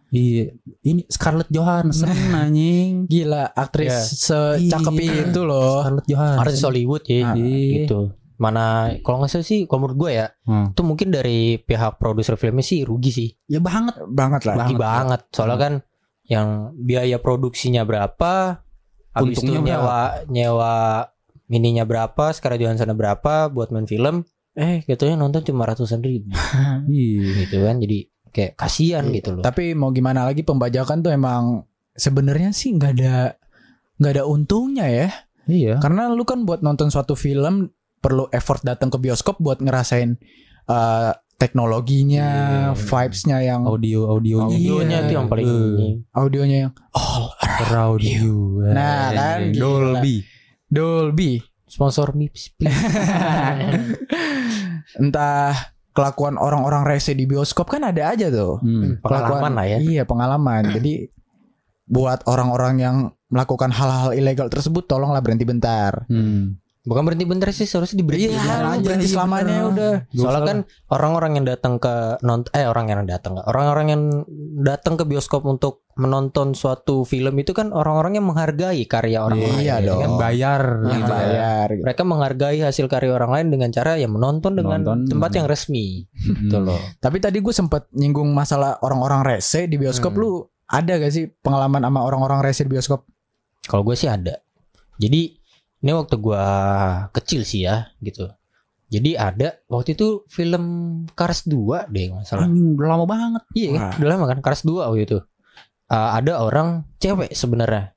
Iya, 0.07 0.55
ini 0.81 1.03
Scarlett 1.05 1.49
Johansson 1.49 2.07
anjing. 2.37 3.05
Gila, 3.05 3.51
aktris 3.51 3.91
secakep 4.17 4.93
Iya. 4.95 5.13
itu 5.27 5.41
loh. 5.43 5.83
Scarlett 5.83 6.07
Johansson. 6.07 6.41
artis 6.41 6.61
Hollywood 6.63 7.03
ya 7.03 7.17
Ah, 7.23 7.33
iya. 7.35 7.83
gitu 7.83 7.99
mana 8.37 8.65
kalau 9.01 9.19
nggak 9.19 9.31
salah 9.31 9.43
sih 9.43 9.65
kalau 9.65 9.83
menurut 9.83 9.97
gue 9.99 10.11
ya 10.15 10.27
Hmm. 10.43 10.71
itu 10.71 10.81
mungkin 10.81 11.09
dari 11.09 11.39
pihak 11.57 11.97
produser 11.97 12.33
filmnya 12.33 12.61
sih 12.61 12.81
rugi 12.81 13.09
sih 13.09 13.29
Ya 13.45 13.57
banget. 13.57 13.97
Banget 14.05 14.41
lah. 14.43 14.55
rugi 14.61 14.73
Banget, 14.73 14.79
banget 14.79 15.21
soalnya 15.31 15.57
kan 15.57 15.73
yang 16.23 16.47
biaya 16.75 17.17
produksinya 17.17 17.81
berapa 17.81 18.61
habis 19.11 19.39
itu 19.39 19.49
nyewa 19.49 20.21
nyewa 20.27 21.07
mininya 21.47 21.81
berapa 21.81 22.29
sekarang 22.29 22.59
Johansson 22.59 22.91
berapa 22.91 23.47
buat 23.47 23.69
main 23.69 23.85
film 23.85 24.21
eh 24.53 24.83
gitu 24.83 25.03
ya 25.03 25.15
nonton 25.15 25.41
cuma 25.41 25.65
ratusan 25.65 25.99
ribu 25.99 26.29
Iya. 26.85 27.23
gitu 27.41 27.61
kan 27.61 27.77
jadi 27.77 27.97
kayak 28.27 28.53
kasihan 28.55 29.07
gitu 29.09 29.31
loh 29.31 29.41
Tapi 29.41 29.71
mau 29.71 29.89
gimana 29.89 30.21
lagi 30.23 30.41
pembajakan 30.41 30.99
tuh 30.99 31.09
emang 31.09 31.63
sebenarnya 31.91 32.51
sih 32.51 32.69
nggak 32.71 32.91
ada 32.93 33.15
nggak 33.97 34.13
ada 34.13 34.23
untungnya 34.23 34.85
ya. 34.85 35.07
Iya. 35.47 35.79
Karena 35.79 36.05
lu 36.07 36.21
kan 36.21 36.43
buat 36.43 36.59
nonton 36.59 36.91
suatu 36.91 37.15
film 37.15 37.71
perlu 37.97 38.29
effort 38.29 38.61
datang 38.61 38.87
ke 38.87 38.97
bioskop 38.97 39.37
buat 39.37 39.57
ngerasain 39.57 40.17
uh, 40.65 41.11
teknologinya, 41.37 42.27
Iya. 42.73 42.73
vibes-nya 42.73 43.37
yang 43.41 43.61
Audio 43.63 44.09
audionya. 44.09 44.57
audionya 44.57 44.97
Iya. 44.97 45.05
tuh 45.05 45.13
yang 45.15 45.27
paling 45.29 45.45
ini 45.45 45.87
audionya 46.09 46.57
yang 46.65 46.71
all 46.93 47.29
Audio. 47.93 48.65
Nah, 48.67 49.03
kan, 49.11 49.39
gila. 49.53 49.61
Dolby. 49.61 50.15
Dolby. 50.67 51.31
sponsor 51.67 52.15
Mips 52.15 52.47
please. 52.55 52.71
Entah 55.01 55.53
kelakuan 55.91 56.37
orang-orang 56.37 56.85
rese 56.85 57.11
di 57.11 57.25
bioskop 57.25 57.67
kan 57.67 57.83
ada 57.83 58.13
aja 58.13 58.29
tuh. 58.29 58.61
Hmm. 58.61 59.01
pengalaman 59.01 59.51
lah 59.51 59.65
ya 59.67 59.77
Iya, 59.77 60.03
pengalaman. 60.05 60.63
Jadi 60.77 61.09
buat 61.87 62.23
orang-orang 62.27 62.75
yang 62.77 62.95
melakukan 63.27 63.71
hal-hal 63.71 64.13
ilegal 64.13 64.47
tersebut 64.47 64.85
tolonglah 64.85 65.19
berhenti 65.19 65.43
bentar. 65.43 66.05
Hmm. 66.07 66.55
Bukan 66.87 67.03
berhenti 67.03 67.25
bentar 67.25 67.51
sih 67.51 67.63
seharusnya 67.63 67.99
diberhenti 67.99 68.31
Iya, 68.31 68.39
dulu. 68.39 68.71
lu 68.71 68.79
berhenti 68.81 69.07
selamanya 69.07 69.55
bener. 69.59 69.69
udah. 69.69 69.93
Soalnya 70.09 70.41
kan 70.41 70.57
orang-orang 70.89 71.31
yang 71.35 71.45
datang 71.45 71.73
ke 71.75 71.93
nont 72.21 72.47
eh 72.49 72.63
orang 72.63 72.85
yang 72.87 73.03
datang 73.03 73.35
nggak 73.35 73.45
orang-orang 73.45 73.87
yang 73.89 74.01
datang 74.57 74.95
ke 74.95 75.03
bioskop 75.03 75.43
untuk 75.43 75.83
menonton 75.93 76.53
suatu 76.53 77.03
film 77.03 77.33
itu 77.35 77.51
kan 77.51 77.69
orang-orang 77.69 78.15
yang 78.15 78.25
menghargai 78.25 78.85
karya 78.85 79.19
orang 79.19 79.35
Iya, 79.35 79.49
lain. 79.49 79.59
iya 79.59 79.75
ya 79.75 79.83
dong. 79.83 79.99
kan? 79.99 80.11
Bayar 80.15 80.61
Nah, 80.77 80.87
gitu 80.87 81.03
ya. 81.03 81.09
bayar 81.11 81.67
gitu. 81.67 81.83
Mereka 81.83 82.01
menghargai 82.03 82.59
hasil 82.61 82.85
karya 82.85 83.11
orang 83.11 83.31
lain 83.31 83.47
dengan 83.49 83.69
cara 83.69 83.91
yang 83.95 84.11
menonton 84.11 84.53
dengan 84.53 84.79
Nonton 84.79 85.09
tempat 85.09 85.31
yang 85.33 85.45
resmi. 85.45 86.05
Hmm. 86.15 86.37
Gitu 86.39 86.57
loh. 86.57 86.79
Tapi 86.97 87.17
tadi 87.17 87.37
gue 87.37 87.51
sempet 87.51 87.89
nyinggung 87.91 88.29
masalah 88.29 88.79
orang-orang 88.79 89.27
rese 89.27 89.65
di 89.65 89.75
bioskop 89.75 90.13
Hmm. 90.13 90.21
lu 90.21 90.31
ada 90.65 90.93
gak 90.95 91.09
sih 91.09 91.25
pengalaman 91.33 91.81
sama 91.81 91.99
orang-orang 92.01 92.39
rese 92.41 92.61
di 92.61 92.71
bioskop? 92.71 93.03
Kalau 93.63 93.83
gue 93.83 93.93
sih 93.93 94.05
ada. 94.05 94.37
Jadi 94.95 95.36
ini 95.87 95.95
waktu 95.95 96.19
gua 96.19 96.43
kecil 97.15 97.47
sih 97.47 97.63
ya 97.63 97.95
gitu. 98.03 98.27
Jadi 98.87 99.15
ada 99.15 99.55
waktu 99.67 99.95
itu 99.95 100.27
film 100.27 100.63
Cars 101.15 101.47
2 101.47 101.87
deh 101.87 102.11
nggak 102.11 102.27
salah. 102.27 102.43
Anjing, 102.47 102.75
udah 102.75 102.87
lama 102.91 103.05
banget. 103.07 103.43
Iya, 103.55 103.69
Wah. 103.75 103.91
udah 103.95 104.07
lama 104.11 104.25
kan 104.27 104.39
Cars 104.43 104.67
2 104.67 104.83
waktu 104.83 105.03
itu. 105.07 105.17
Uh, 105.87 106.09
ada 106.11 106.43
orang 106.43 106.83
cewek 106.99 107.31
sebenarnya. 107.31 107.95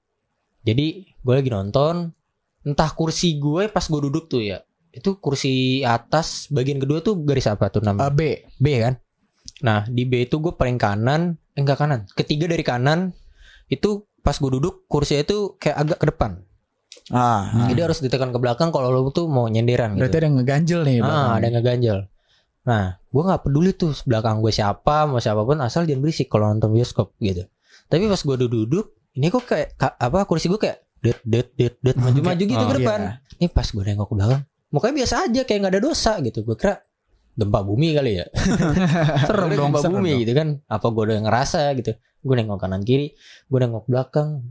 Jadi 0.63 1.11
gue 1.15 1.35
lagi 1.35 1.51
nonton, 1.51 2.15
entah 2.63 2.91
kursi 2.95 3.39
gue 3.39 3.67
pas 3.67 3.83
gue 3.83 4.01
duduk 4.07 4.31
tuh 4.31 4.43
ya. 4.43 4.63
Itu 4.91 5.19
kursi 5.19 5.83
atas 5.83 6.47
bagian 6.51 6.79
kedua 6.79 7.03
tuh 7.03 7.19
garis 7.23 7.47
apa 7.47 7.71
tuh 7.71 7.83
Eh, 7.83 7.87
namanya? 7.91 8.11
B. 8.11 8.47
B 8.59 8.67
kan. 8.79 8.95
Nah, 9.63 9.87
di 9.87 10.07
B 10.07 10.27
itu 10.27 10.39
gue 10.39 10.55
paling 10.55 10.79
kanan, 10.79 11.39
eh, 11.55 11.61
enggak 11.63 11.83
kanan. 11.83 12.07
Ketiga 12.15 12.47
dari 12.51 12.63
kanan 12.63 13.15
itu 13.67 14.07
pas 14.23 14.35
gue 14.35 14.51
duduk 14.59 14.87
kursinya 14.87 15.23
itu 15.23 15.55
kayak 15.59 15.77
agak 15.87 15.99
ke 16.03 16.07
depan. 16.11 16.31
Ah, 17.11 17.67
Jadi 17.67 17.81
harus 17.81 17.99
ditekan 17.99 18.31
ke 18.31 18.39
belakang 18.39 18.71
kalau 18.71 18.89
lo 18.89 19.11
tuh 19.11 19.27
mau 19.27 19.45
nyenderan 19.45 19.93
gitu. 19.93 20.01
berarti 20.01 20.17
ada 20.17 20.27
yang 20.27 20.37
ngeganjel 20.39 20.81
nih. 20.83 20.97
Ah, 21.01 21.35
ada 21.35 21.45
yang 21.45 21.57
ngeganjel. 21.57 21.99
Nah, 22.61 22.85
gue 23.03 23.23
nggak 23.25 23.41
peduli 23.43 23.73
tuh 23.73 23.91
belakang 24.05 24.39
gue 24.39 24.49
siapa, 24.49 25.05
mau 25.05 25.19
siapa 25.19 25.41
pun 25.41 25.59
asal 25.59 25.85
jangan 25.85 26.01
berisik 26.01 26.27
kalau 26.27 26.47
nonton 26.47 26.71
bioskop 26.71 27.17
gitu. 27.19 27.49
Tapi 27.87 28.07
pas 28.07 28.21
gue 28.21 28.37
duduk, 28.39 28.87
ini 29.13 29.27
kok 29.27 29.43
kayak 29.45 29.69
ka- 29.75 29.97
apa 29.97 30.23
kursi 30.23 30.47
gue 30.47 30.61
kayak 30.61 30.79
det 31.01 31.19
det 31.25 31.51
det 31.53 31.73
det 31.81 31.95
maju-maju 32.05 32.43
gitu 32.45 32.55
Oh, 32.57 32.69
ke 32.69 32.77
depan. 32.79 33.01
iya. 33.01 33.13
Ini 33.35 33.47
pas 33.49 33.67
gue 33.67 33.83
nengok 33.83 34.07
ke 34.07 34.15
belakang, 34.15 34.41
mukanya 34.69 34.95
biasa 34.97 35.15
aja 35.25 35.41
kayak 35.43 35.59
nggak 35.59 35.73
ada 35.73 35.83
dosa 35.83 36.13
gitu. 36.21 36.39
Gue 36.41 36.55
kira 36.55 36.79
gempa 37.33 37.61
bumi 37.61 37.89
kali 37.91 38.13
ya. 38.17 38.27
Serem 39.27 39.51
dong, 39.51 39.73
gempa 39.73 39.81
bumi 39.83 40.11
dong. 40.11 40.21
gitu 40.21 40.33
kan. 40.33 40.49
Apa 40.65 40.87
gue 40.89 41.03
udah 41.05 41.19
ngerasa 41.23 41.61
gitu. 41.75 41.91
Gue 42.21 42.35
nengok 42.37 42.61
kanan 42.61 42.83
kiri, 42.83 43.17
gue 43.43 43.59
nengok 43.59 43.85
belakang. 43.85 44.47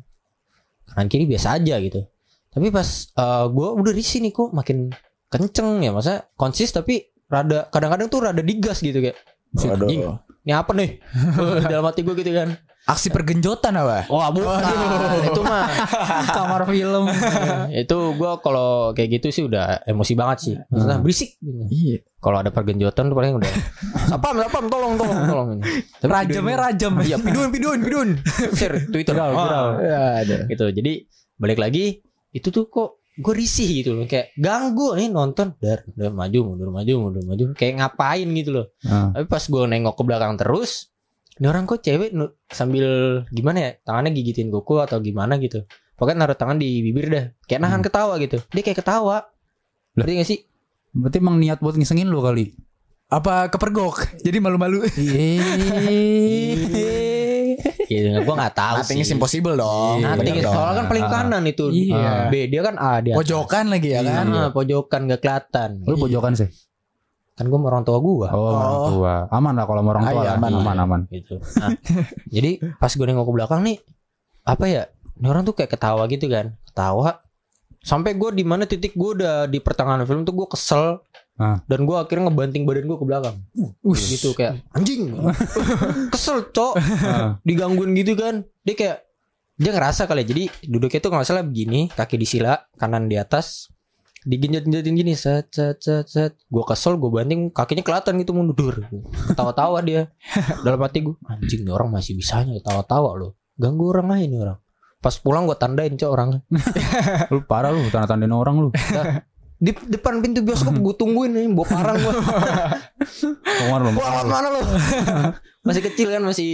Kanan 0.87 1.07
kiri 1.07 1.23
biasa 1.23 1.55
aja 1.55 1.77
gitu. 1.77 2.03
Tapi 2.49 2.67
pas 2.69 2.87
eh, 3.11 3.45
gue 3.47 3.67
udah 3.71 3.93
di 3.93 4.01
sini 4.01 4.29
kok 4.29 4.49
makin 4.49 4.89
kenceng 5.27 5.79
ya 5.79 5.91
masa 5.91 6.25
konsis 6.33 6.69
tapi 6.69 6.97
rada 7.25 7.67
kadang-kadang 7.67 8.07
tuh 8.07 8.19
rada 8.21 8.41
digas 8.41 8.79
gitu 8.79 8.97
kayak 8.99 9.13
"Buset, 9.47 9.69
Waduh. 9.71 9.85
anjing, 9.85 10.01
ini 10.39 10.51
apa 10.51 10.71
nih 10.73 10.89
dalam 11.69 11.83
hati 11.83 12.01
gue 12.01 12.15
gitu 12.15 12.33
kan 12.33 12.57
Aksi 12.81 13.07
pergenjotan 13.07 13.69
apa? 13.75 14.09
wah 14.09 14.33
bukan 14.33 14.65
itu 15.23 15.41
mah 15.43 15.69
Kamar 16.33 16.65
film. 16.65 17.05
itu 17.85 17.97
gue 18.11 18.31
kalau 18.39 18.69
kayak 18.91 19.09
gitu 19.15 19.27
sih 19.29 19.43
udah 19.43 19.85
emosi 19.85 20.13
banget 20.15 20.37
sih 20.41 20.53
maksudnya 20.65 20.97
Hmm. 20.97 21.05
berisik 21.05 21.37
gitu. 21.37 21.61
Iya. 21.69 21.97
kalau 22.17 22.37
ada 22.39 22.49
pergenjotan 22.49 23.03
tuh 23.05 23.15
paling 23.15 23.33
udah 23.35 23.51
apam 24.09 24.33
apam 24.39 24.65
tolong 24.65 24.93
tolong 24.95 25.19
tolong 25.23 25.49
Tapi 25.95 26.09
Rajamnya 26.09 26.57
rajam. 26.59 26.93
iya 26.99 27.15
pidun 27.15 27.47
pidun 27.47 27.77
pidun 27.79 28.09
share 28.51 28.81
twitter 28.87 29.13
Viral, 29.13 29.29
Ah, 29.29 29.37
viral. 29.37 29.67
Ya, 29.79 30.01
ada. 30.19 30.37
gitu 30.47 30.65
jadi 30.71 31.05
balik 31.37 31.61
lagi 31.61 32.01
itu 32.31 32.49
tuh 32.49 32.65
kok 32.65 32.89
gue 33.15 33.33
risih 33.33 33.83
gitu 33.83 33.93
loh 33.93 34.05
kayak 34.05 34.31
ganggu 34.35 34.95
nih 34.95 35.07
nonton 35.07 35.51
dar 35.57 35.83
dar 35.91 36.09
maju 36.09 36.39
mundur 36.45 36.69
maju 36.69 36.93
mundur 36.99 37.23
maju 37.23 37.43
kayak 37.51 37.77
ngapain 37.77 38.27
gitu 38.31 38.49
loh 38.55 38.65
Ah. 38.83 39.11
tapi 39.11 39.25
pas 39.25 39.43
gue 39.43 39.63
nengok 39.65 39.95
ke 39.95 40.03
belakang 40.03 40.33
terus 40.35 40.87
ini 41.35 41.45
orang 41.45 41.63
kok 41.63 41.79
cewek 41.79 42.15
sambil 42.47 42.87
gimana 43.27 43.57
ya 43.59 43.69
tangannya 43.81 44.11
gigitin 44.13 44.47
kuku 44.49 44.79
atau 44.79 44.99
gimana 44.99 45.35
gitu 45.35 45.67
pokoknya 45.95 46.23
naruh 46.23 46.35
tangan 46.35 46.55
di 46.55 46.79
bibir 46.81 47.05
dah 47.07 47.25
kayak 47.43 47.59
nahan 47.59 47.79
Hmm. 47.79 47.87
ketawa 47.87 48.13
gitu 48.17 48.37
dia 48.49 48.63
kayak 48.63 48.79
ketawa 48.79 49.27
Ngerti 49.89 50.11
gak 50.15 50.29
sih 50.29 50.39
Berarti 50.89 51.17
emang 51.17 51.37
niat 51.37 51.61
buat 51.61 51.77
ngisengin 51.77 52.09
lu 52.09 52.17
kali. 52.17 52.49
Apa 53.13 53.45
kepergok? 53.45 54.09
Jadi 54.25 54.41
malu-malu. 54.41 54.81
Iya. 57.89 58.01
Gitu. 58.15 58.23
Gue 58.23 58.35
nggak 58.35 58.53
tahu 58.53 58.75
Nothing 58.79 58.99
sih. 58.99 59.05
is 59.05 59.11
impossible 59.11 59.55
dong. 59.55 59.97
Nothing 59.99 60.21
Bener 60.31 60.35
is- 60.39 60.47
soalnya 60.47 60.75
kan 60.75 60.85
paling 60.85 61.05
kanan 61.05 61.43
itu. 61.43 61.65
Iya. 61.69 62.29
B 62.29 62.33
dia 62.45 62.61
kan 62.61 62.75
A 62.75 62.91
dia. 62.99 63.13
Pojokan 63.13 63.65
lagi 63.67 63.89
ya 63.89 64.01
kan. 64.01 64.25
Ah, 64.29 64.49
pojokan 64.49 65.01
gak 65.07 65.19
kelihatan. 65.19 65.69
Lu 65.83 65.95
pojokan 65.95 66.33
sih. 66.33 66.49
Kan 67.33 67.47
gue 67.47 67.55
orang 67.57 67.81
tua 67.81 67.97
gue. 67.97 68.27
Oh, 68.27 68.51
orang 68.51 68.79
tua. 68.91 69.13
Aman 69.29 69.53
lah 69.53 69.63
kalau 69.63 69.81
orang 69.81 70.03
Ah, 70.03 70.11
tua 70.11 70.21
iya, 70.21 70.31
aman, 70.35 70.51
aman, 70.55 70.77
aman. 70.77 71.01
gitu. 71.09 71.39
Nah, 71.55 71.71
jadi 72.35 72.51
pas 72.75 72.91
gue 72.91 73.05
nengok 73.05 73.23
ke 73.23 73.33
belakang 73.33 73.61
nih, 73.63 73.79
apa 74.43 74.65
ya? 74.67 74.83
Ini 75.15 75.25
orang 75.25 75.43
tuh 75.43 75.55
kayak 75.55 75.71
ketawa 75.71 76.03
gitu 76.05 76.27
kan, 76.27 76.59
ketawa. 76.65 77.23
Sampai 77.79 78.13
gue 78.13 78.35
di 78.35 78.43
mana 78.43 78.67
titik 78.67 78.91
gue 78.91 79.15
udah 79.15 79.47
di 79.47 79.57
pertengahan 79.57 80.03
film 80.03 80.21
tuh 80.21 80.35
gue 80.35 80.47
kesel. 80.47 80.99
Ah. 81.39 81.63
Dan 81.71 81.87
gue 81.87 81.95
akhirnya 81.95 82.27
ngebanting 82.27 82.67
badan 82.67 82.83
gue 82.83 82.97
ke 82.99 83.05
belakang. 83.07 83.35
Ush. 83.79 84.11
Gitu 84.11 84.35
kayak 84.35 84.59
anjing. 84.75 85.15
kesel 86.13 86.51
cok. 86.51 86.75
Ah. 87.07 87.39
Digangguin 87.47 87.95
gitu 87.95 88.19
kan. 88.19 88.43
Dia 88.67 88.75
kayak 88.75 88.97
dia 89.55 89.71
ngerasa 89.71 90.03
kali 90.03 90.27
ya. 90.27 90.35
Jadi 90.35 90.43
duduknya 90.67 90.99
tuh 90.99 91.09
nggak 91.15 91.27
salah 91.27 91.43
begini, 91.47 91.87
kaki 91.95 92.19
disila, 92.19 92.59
kanan 92.75 93.07
di 93.07 93.15
atas. 93.15 93.71
Diginjat-ginjatin 94.27 94.99
gini 94.99 95.15
set 95.15 95.47
set 95.55 95.79
set 95.79 96.11
set. 96.11 96.35
Gue 96.51 96.63
kesel, 96.67 96.99
gue 96.99 97.07
banting 97.07 97.55
kakinya 97.55 97.87
kelihatan 97.87 98.19
gitu 98.19 98.35
mundur. 98.35 98.83
Tawa-tawa 99.31 99.79
dia. 99.79 100.11
Dalam 100.67 100.79
hati 100.83 101.07
gue, 101.07 101.15
anjing 101.23 101.63
nih 101.63 101.71
orang 101.71 101.87
masih 101.87 102.19
bisanya 102.19 102.59
ketawa-tawa 102.59 103.15
loh. 103.15 103.39
Ganggu 103.55 103.95
orang 103.95 104.11
lain 104.11 104.27
nih 104.27 104.39
orang. 104.43 104.59
Pas 104.99 105.15
pulang 105.15 105.47
gue 105.47 105.55
tandain 105.55 105.95
cok 105.95 106.11
orang. 106.11 106.43
Lu 107.31 107.47
parah 107.47 107.71
lu, 107.71 107.87
tanda-tandain 107.87 108.35
orang 108.35 108.67
lu. 108.67 108.69
Di 109.59 109.75
depan 109.75 110.23
pintu 110.23 110.39
bioskop 110.39 110.71
gue 110.71 110.95
tungguin 110.95 111.35
nih, 111.35 111.51
bawa 111.51 111.67
parang 111.67 111.95
gue. 111.99 112.13
Keluar 113.59 113.79
lu. 113.83 113.91
Pulang 113.91 114.13
lewat 114.15 114.27
mana 114.31 114.47
lu? 114.55 114.61
masih 115.67 115.83
kecil 115.83 116.07
kan 116.15 116.23
masih 116.23 116.49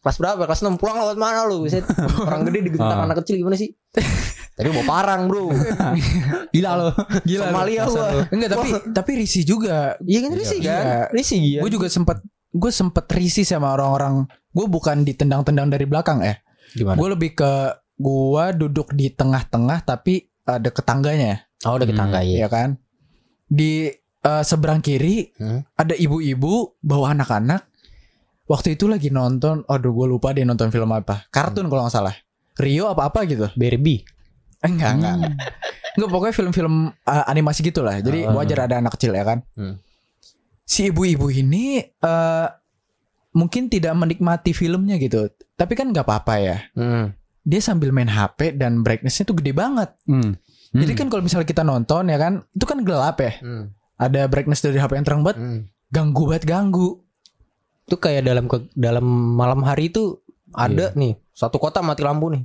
kelas 0.00 0.16
berapa? 0.16 0.42
Kelas 0.48 0.64
6 0.64 0.80
pulang 0.80 0.96
lewat 0.96 1.20
mana 1.20 1.44
lu? 1.44 1.68
Buset. 1.68 1.84
Orang 2.24 2.48
gede 2.48 2.72
digentang 2.72 3.04
Ah. 3.04 3.06
anak 3.06 3.20
kecil 3.20 3.44
gimana 3.44 3.52
sih? 3.52 3.76
Tadi 4.56 4.68
bawa 4.72 4.84
parang 4.88 5.28
bro. 5.28 5.52
Gila 6.56 6.70
lu. 6.74 6.88
Gila. 7.28 7.44
Somalia 7.52 7.82
gua. 7.84 8.08
Enggak 8.32 8.50
tapi 8.56 8.68
tapi 8.96 9.10
risih 9.20 9.44
juga. 9.44 10.00
Iya 10.00 10.18
kan 10.24 10.30
risih 10.32 10.58
kan? 10.64 10.82
Iya. 10.82 11.00
Risih 11.12 11.40
ya. 11.44 11.60
Gue 11.60 11.70
juga 11.70 11.86
sempet 11.92 12.18
gue 12.48 12.70
sempet 12.72 13.04
risih 13.12 13.44
sama 13.44 13.76
orang-orang. 13.76 14.24
Gue 14.50 14.66
bukan 14.66 15.04
ditendang-tendang 15.04 15.68
dari 15.68 15.84
belakang 15.84 16.24
ya. 16.24 16.40
Gimana? 16.72 16.96
Gue 16.96 17.08
lebih 17.12 17.36
ke 17.36 17.52
gue 18.00 18.44
duduk 18.56 18.96
di 18.96 19.12
tengah-tengah 19.12 19.84
tapi 19.84 20.26
ada 20.48 20.72
ketangganya 20.72 21.44
Oh 21.60 21.74
udah 21.74 21.84
kita 21.84 22.04
Hmm, 22.04 22.14
ya. 22.22 22.46
kan. 22.46 22.78
Di 23.44 23.90
eh, 24.18 24.42
seberang 24.42 24.78
kiri 24.78 25.30
Hmm. 25.34 25.62
ada 25.72 25.94
ibu-ibu 25.94 26.76
bawa 26.78 27.12
anak-anak. 27.12 27.66
Waktu 28.44 28.74
itu 28.74 28.86
lagi 28.86 29.08
nonton, 29.08 29.62
aduh 29.64 29.92
gue 29.92 30.06
lupa 30.08 30.30
deh 30.30 30.42
nonton 30.42 30.68
film 30.68 30.88
apa. 30.90 31.28
Kartun 31.28 31.66
kalau 31.66 31.84
nggak 31.84 31.94
salah. 31.94 32.16
Rio 32.56 32.86
apa-apa 32.86 33.22
gitu. 33.24 33.46
Barbie. 33.54 34.02
Enggak, 34.58 34.92
enggak, 34.94 35.12
enggak. 35.14 35.34
Enggak 35.94 36.08
pokoknya 36.08 36.34
film-film 36.34 36.74
uh, 36.90 37.24
animasi 37.26 37.60
gitu 37.62 37.80
lah. 37.80 37.98
Jadi 37.98 38.22
Ah. 38.22 38.32
wajar 38.32 38.64
ada 38.64 38.78
anak 38.78 38.94
kecil 38.94 39.12
ya 39.12 39.22
kan. 39.22 39.44
Hmm. 39.52 39.78
Si 40.62 40.88
ibu-ibu 40.88 41.28
ini 41.28 41.78
eh 41.80 42.46
mungkin 43.30 43.68
tidak 43.68 43.94
menikmati 43.94 44.50
filmnya 44.50 44.96
gitu. 44.96 45.28
Tapi 45.54 45.72
kan 45.72 45.90
nggak 45.90 46.02
apa-apa 46.02 46.34
ya. 46.38 46.58
Hmm. 46.72 47.14
Dia 47.40 47.60
sambil 47.60 47.90
main 47.90 48.08
HP 48.08 48.54
dan 48.54 48.80
brightnessnya 48.80 49.24
tuh 49.24 49.36
gede 49.36 49.52
banget. 49.52 49.92
Hmm. 50.04 50.34
Jadi 50.68 50.92
kan 50.92 51.08
kalau 51.08 51.22
misalnya 51.22 51.44
kita 51.44 51.62
nonton 51.62 52.06
ya 52.06 52.16
kan, 52.16 52.44
itu 52.50 52.64
kan 52.64 52.78
gelap 52.82 53.16
ya. 53.18 53.32
Hmm. 53.40 53.72
Ada 53.96 54.28
brightness 54.28 54.60
dari 54.60 54.76
HP 54.76 54.94
yang 54.94 55.06
terang 55.06 55.22
banget, 55.22 55.38
Hmm. 55.38 55.60
ganggu 55.88 56.28
banget 56.28 56.44
ganggu. 56.44 57.00
Itu 57.84 57.96
kayak 57.96 58.22
dalam 58.22 58.44
ke, 58.46 58.68
dalam 58.72 59.04
malam 59.34 59.64
hari 59.64 59.88
itu 59.88 60.20
ada 60.50 60.92
nih 60.92 61.16
satu 61.30 61.56
kota 61.56 61.80
mati 61.80 62.04
lampu 62.04 62.28
nih. 62.28 62.44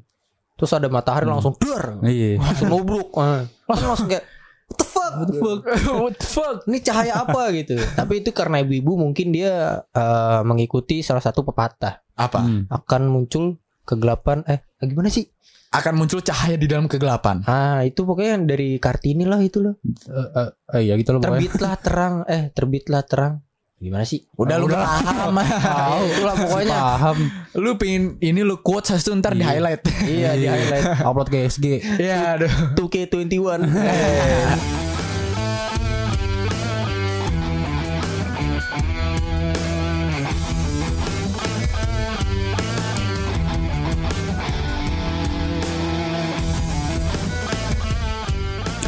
Terus 0.55 0.71
ada 0.71 0.87
matahari 0.87 1.27
Hmm. 1.27 1.35
langsung 1.35 1.55
dar, 1.57 1.99
Iya. 1.99 2.39
langsung 2.39 2.69
nubruk. 2.69 3.11
Ah. 3.17 3.43
Langsung 3.67 3.87
langsung 3.89 4.07
kayak 4.07 4.23
what 4.69 4.77
the 4.77 4.85
fuck? 4.85 5.11
What 5.13 5.27
the 5.27 5.35
fuck? 5.35 5.59
What 6.03 6.13
the 6.15 6.27
fuck? 6.29 6.57
Ini 6.63 6.77
cahaya 6.79 7.13
apa 7.19 7.41
gitu. 7.51 7.75
Tapi 7.99 8.23
itu 8.23 8.29
karena 8.31 8.61
ibu-ibu 8.61 8.95
mungkin 8.95 9.33
dia 9.33 9.51
eh, 9.83 10.41
mengikuti 10.41 11.01
salah 11.01 11.21
satu 11.21 11.43
pepatah 11.43 11.99
Apa? 12.13 12.39
Hmm. 12.39 12.63
akan 12.69 13.01
muncul 13.09 13.57
kegelapan 13.83 14.45
eh 14.47 14.61
gimana 14.79 15.09
sih? 15.09 15.27
Akan 15.73 15.97
muncul 15.97 16.21
cahaya 16.21 16.53
di 16.53 16.69
dalam 16.69 16.85
kegelapan. 16.85 17.41
Ah, 17.43 17.81
itu 17.81 18.05
pokoknya 18.05 18.45
dari 18.45 18.77
Kartini 18.77 19.25
lah 19.25 19.41
itu 19.41 19.57
loh. 19.57 19.81
Eh, 20.05 20.29
eh, 20.37 20.49
eh, 20.69 20.81
iya 20.85 20.93
gitu 20.95 21.11
loh 21.11 21.19
pokoknya. 21.19 21.41
Terbitlah 21.41 21.75
terang, 21.81 22.13
eh 22.29 22.43
terbitlah 22.49 23.01
terang. 23.01 23.33
Gimana 23.75 24.05
sih? 24.05 24.23
Udah 24.37 24.55
lu 24.55 24.69
Udah. 24.69 24.79
paham. 24.79 25.33
Ah, 25.43 25.97
itulah 25.99 26.35
pokoknya. 26.37 26.77
Paham. 26.77 27.17
lu 27.57 27.75
pingin 27.75 28.15
ini 28.19 28.39
lu 28.39 28.61
quotes 28.61 28.95
itu 28.95 29.11
ntar 29.13 29.33
di 29.33 29.41
Iya. 29.41 29.49
highlight. 29.49 29.81
iya, 30.05 30.31
di 30.37 30.45
highlight 30.45 30.85
Upload 31.03 31.27
ke 31.27 31.37
SG. 31.49 31.65
Iya, 31.97 32.37
aduh. 32.37 32.51
2K21. 32.77 33.65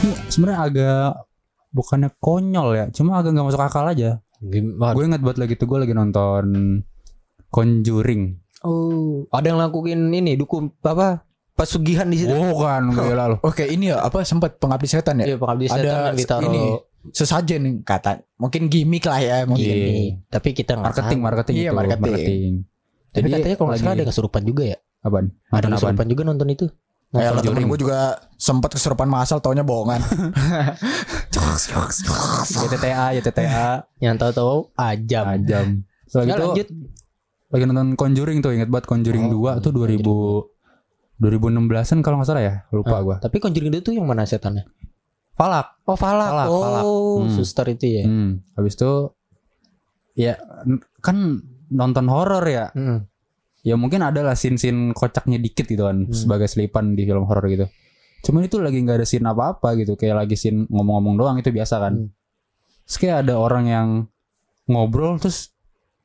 Ini 0.05 0.13
sebenarnya 0.29 0.59
agak 0.61 1.09
bukannya 1.73 2.09
konyol 2.21 2.69
ya, 2.77 2.85
cuma 2.93 3.17
agak 3.17 3.33
nggak 3.33 3.47
masuk 3.49 3.61
akal 3.65 3.89
aja. 3.89 4.21
Gimana? 4.37 4.93
Gue 4.93 5.03
ingat 5.09 5.21
buat 5.25 5.41
lagi 5.41 5.57
tuh 5.57 5.65
gue 5.65 5.81
lagi 5.81 5.97
nonton 5.97 6.45
Conjuring. 7.49 8.37
Oh, 8.61 9.25
ada 9.33 9.49
yang 9.49 9.57
lakuin 9.57 10.13
ini 10.13 10.37
dukun 10.37 10.69
apa? 10.85 11.25
Pesugihan 11.57 12.05
di 12.05 12.21
situ. 12.21 12.37
Bukan, 12.37 12.93
gila 12.93 13.33
lu. 13.33 13.37
Oke, 13.41 13.65
ini 13.65 13.89
ya 13.89 14.05
apa 14.05 14.21
sempat 14.21 14.61
pengabdi 14.61 14.85
setan 14.85 15.25
ya? 15.25 15.33
Iya, 15.33 15.37
pengabdi 15.41 15.65
Ada 15.71 15.73
setan 15.73 15.89
yang 15.89 16.17
ditaruh 16.21 16.45
ini 16.53 16.63
sesajen 17.09 17.61
kata. 17.81 18.21
Mungkin 18.37 18.69
gimmick 18.69 19.09
lah 19.09 19.21
ya 19.23 19.37
mungkin. 19.49 19.73
Iya. 19.73 19.87
ini. 19.89 20.05
Tapi 20.29 20.53
kita 20.53 20.77
nggak 20.77 20.85
Marketing, 20.85 21.17
tahu. 21.17 21.25
marketing 21.25 21.55
Iya, 21.55 21.69
itu, 21.71 21.77
marketing. 21.79 22.51
Tapi 23.09 23.27
katanya 23.33 23.55
kalau 23.57 23.67
nggak 23.73 23.79
salah 23.81 23.95
ada 23.97 24.05
kesurupan 24.05 24.43
juga 24.45 24.63
ya. 24.69 24.77
Apaan? 25.01 25.25
Ada 25.49 25.67
kesurupan 25.73 26.07
juga 26.13 26.21
nonton 26.29 26.47
itu. 26.53 26.65
Kayak 27.11 27.31
lah 27.31 27.41
temen 27.41 27.65
gue 27.65 27.79
juga 27.79 27.99
sempat 28.35 28.75
kesurupan 28.75 29.07
masal 29.07 29.39
taunya 29.39 29.61
bohongan. 29.61 30.01
YTTA, 32.55 33.05
YTTA, 33.15 33.67
Yang 33.99 34.15
tahu-tahu 34.19 34.55
ajam. 34.75 35.23
ajam. 35.25 35.65
Setelah 36.05 36.23
Ya, 36.23 36.29
gitu 36.31 36.43
lanjut. 36.45 36.67
lagi 37.49 37.63
nonton 37.65 37.89
Conjuring 37.95 38.39
tuh, 38.41 38.51
ingat 38.51 38.67
banget 38.67 38.85
Conjuring 38.89 39.31
Oh, 39.31 39.55
2 39.55 39.63
tuh 39.63 39.71
2000 39.71 40.51
2016-an 41.15 42.03
kalau 42.03 42.19
nggak 42.19 42.27
salah 42.27 42.43
ya, 42.43 42.55
lupa 42.69 42.91
Ah, 42.91 43.01
gua. 43.01 43.15
Tapi 43.17 43.39
Conjuring 43.39 43.71
itu 43.71 43.81
tuh 43.81 43.93
yang 43.95 44.03
mana 44.03 44.27
setannya? 44.27 44.67
Falak. 45.31 45.79
Oh, 45.87 45.95
Falak. 45.95 46.27
Falak, 46.27 46.47
oh, 46.47 46.59
Falak. 46.59 46.83
Hmm. 46.83 47.31
suster 47.31 47.65
itu 47.69 47.85
ya. 47.87 48.03
Hmm, 48.03 48.43
habis 48.55 48.75
itu 48.75 48.91
ya 50.15 50.35
kan 50.99 51.39
nonton 51.67 52.07
horor 52.07 52.43
ya. 52.43 52.71
Hmm. 52.71 53.07
Ya 53.65 53.73
mungkin 53.73 53.99
ada 53.99 54.21
lah 54.21 54.33
scene-scene 54.33 54.93
kocaknya 54.93 55.35
dikit 55.35 55.65
gitu 55.65 55.83
kan 55.83 56.05
Hmm. 56.05 56.13
sebagai 56.13 56.45
selipan 56.45 56.93
di 56.93 57.01
film 57.01 57.25
horor 57.25 57.45
gitu. 57.45 57.65
Cuman 58.21 58.41
itu 58.43 58.57
lagi 58.57 58.77
nggak 58.77 58.95
ada 58.95 59.03
scene 59.03 59.21
apa-apa 59.23 59.73
gitu, 59.75 59.93
kayak 59.95 60.15
lagi 60.19 60.33
scene 60.33 60.65
ngomong-ngomong 60.67 61.15
doang 61.15 61.35
itu 61.35 61.49
biasa 61.49 61.77
kan. 61.79 61.93
Hmm. 61.99 62.13
Terus 62.83 62.97
kayak 62.99 63.17
ada 63.19 63.35
orang 63.35 63.65
yang 63.65 63.87
ngobrol 64.65 65.17
terus 65.17 65.49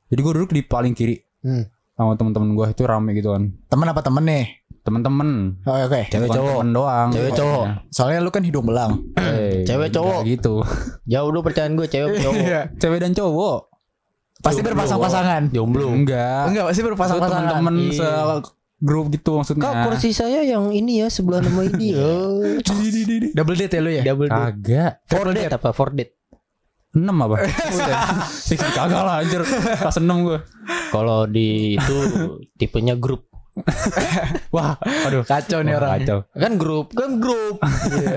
jadi 0.09 0.18
gue 0.18 0.33
duduk 0.35 0.51
di 0.51 0.62
paling 0.62 0.90
kiri 0.90 1.20
Hmm. 1.40 1.68
sama 1.90 2.12
teman-teman 2.14 2.53
gue 2.55 2.66
itu 2.70 2.83
rame 2.83 3.12
gitu 3.12 3.31
kan. 3.31 3.53
Temen 3.66 3.87
apa 3.87 4.01
temen 4.01 4.25
nih? 4.25 4.46
Temen-temen, 4.81 5.61
Oh, 5.62 5.77
Oke. 5.79 6.09
Cewek 6.09 6.25
bukan 6.27 6.37
cowok. 6.40 6.57
temen 6.57 6.68
doang. 6.73 7.09
Cewek 7.11 7.33
cowok. 7.35 7.64
Soalnya 7.90 8.18
lu 8.18 8.31
kan 8.31 8.40
hidung 8.40 8.64
belang. 8.64 9.05
Eh, 9.14 9.61
Cewek 9.62 9.92
cowok. 9.92 10.25
gitu. 10.25 10.64
Jauh 11.05 11.29
dulu 11.29 11.44
percayaan 11.44 11.77
gue 11.77 11.85
cewek 11.85 12.16
cowok. 12.18 12.40
Cewek 12.81 12.99
dan 12.99 13.12
cowok. 13.12 13.69
Pasti 14.40 14.61
berpasang-pasangan. 14.61 15.42
Jomblo. 15.50 15.88
Enggak. 15.88 16.48
Enggak, 16.48 16.64
pasti 16.68 16.83
berpasang-pasangan. 16.83 17.44
temen-temen 17.53 17.74
Iya. 17.87 17.92
se 17.94 18.09
grup 18.81 19.12
gitu 19.12 19.37
maksudnya. 19.37 19.61
Kak 19.61 19.74
kursi 19.87 20.11
saya 20.11 20.40
yang 20.40 20.72
ini 20.72 21.05
ya 21.05 21.09
sebelah 21.09 21.44
nama 21.44 21.62
ini. 21.62 21.92
Oh. 22.00 22.40
Double 23.31 23.53
date 23.55 23.76
ya 23.76 23.81
lu 23.81 23.90
ya? 23.92 24.03
Double 24.03 24.26
date. 24.26 24.40
Kagak. 24.40 24.92
For 25.05 25.26
date 25.29 25.53
apa? 25.53 25.68
For 25.70 25.90
date. 25.92 26.12
6 26.90 27.07
apa? 27.07 27.37
Sih 28.48 28.59
kagak 28.59 28.90
lah 28.98 29.22
anjir. 29.22 29.44
Kelas 29.44 29.94
6 29.94 30.11
gue. 30.26 30.38
Kalau 30.90 31.22
di 31.22 31.79
itu 31.79 31.96
tipenya 32.57 32.96
grup. 32.96 33.31
Wah, 34.55 34.74
aduh. 34.81 35.22
Kacau 35.22 35.61
nih 35.61 35.70
Wah, 35.70 35.79
orang. 35.79 35.90
Kacau. 36.00 36.18
Kan 36.33 36.53
grup, 36.57 36.87
kan 36.90 37.20
grup. 37.20 37.62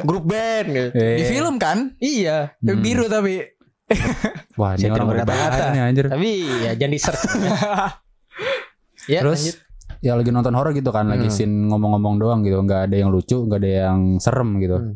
grup 0.01 0.23
band 0.23 0.67
gitu. 0.69 0.89
Eh, 0.95 1.17
Di 1.19 1.23
film 1.27 1.55
kan? 1.57 1.93
Iya. 1.99 2.57
Yang 2.61 2.77
Hmm. 2.79 2.85
Biru 2.85 3.05
tapi. 3.05 3.33
Wah, 4.59 4.73
ini 4.73 4.87
orang 4.87 5.07
berbahaya 5.09 5.69
nih 5.69 5.81
anjir. 5.83 6.05
Tapi 6.07 6.29
ya 6.63 6.71
jangan 6.73 6.91
di 6.91 6.99
search. 6.99 7.23
ya, 9.13 9.19
Terus 9.21 9.39
lanjut. 9.41 9.57
ya 9.99 10.11
lagi 10.15 10.29
nonton 10.29 10.53
horor 10.53 10.71
gitu 10.71 10.89
kan, 10.89 11.07
lagi 11.07 11.27
Hmm. 11.27 11.35
scene 11.35 11.55
ngomong-ngomong 11.67 12.15
doang 12.17 12.39
gitu, 12.41 12.57
nggak 12.57 12.87
ada 12.87 12.95
yang 12.95 13.09
lucu, 13.09 13.37
nggak 13.39 13.59
ada 13.59 13.71
yang 13.89 13.99
serem 14.17 14.49
gitu. 14.59 14.77
Hmm. 14.79 14.95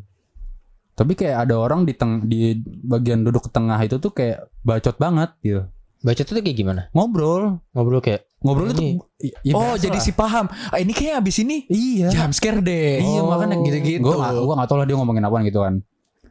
Tapi 0.93 1.13
kayak 1.13 1.45
ada 1.45 1.56
orang 1.56 1.86
di 1.86 1.93
teng 1.93 2.26
di 2.26 2.58
bagian 2.63 3.21
duduk 3.21 3.52
tengah 3.52 3.78
itu 3.80 3.97
tuh 3.97 4.10
kayak 4.10 4.50
bacot 4.63 4.97
banget 4.97 5.30
gitu. 5.39 5.62
Bacot 6.02 6.26
tuh 6.26 6.36
kayak 6.38 6.58
gimana? 6.58 6.82
Ngobrol. 6.91 7.62
Ngobrol 7.71 8.02
kayak 8.02 8.26
Ngobrol 8.38 8.69
itu 8.69 9.02
ya 9.17 9.54
oh 9.54 9.73
biasa 9.73 9.82
jadi 9.82 9.97
lah. 9.97 10.06
si 10.06 10.12
paham. 10.13 10.45
Ah, 10.69 10.78
ini 10.78 10.93
kayak 10.93 11.21
abis 11.21 11.41
ini 11.41 11.65
Iya. 11.65 12.10
jam 12.10 12.30
scare 12.30 12.62
deh. 12.62 13.02
Iya 13.02 13.21
Oh, 13.21 13.30
makanya 13.30 13.58
gitu-gitu. 13.60 14.02
Gue 14.02 14.13
gak, 14.15 14.30
gua 14.38 14.56
gak 14.58 14.69
tau 14.69 14.78
lah 14.78 14.86
dia 14.86 14.93
ngomongin 14.93 15.21
apaan 15.21 15.41
gitu 15.41 15.60
kan. 15.60 15.82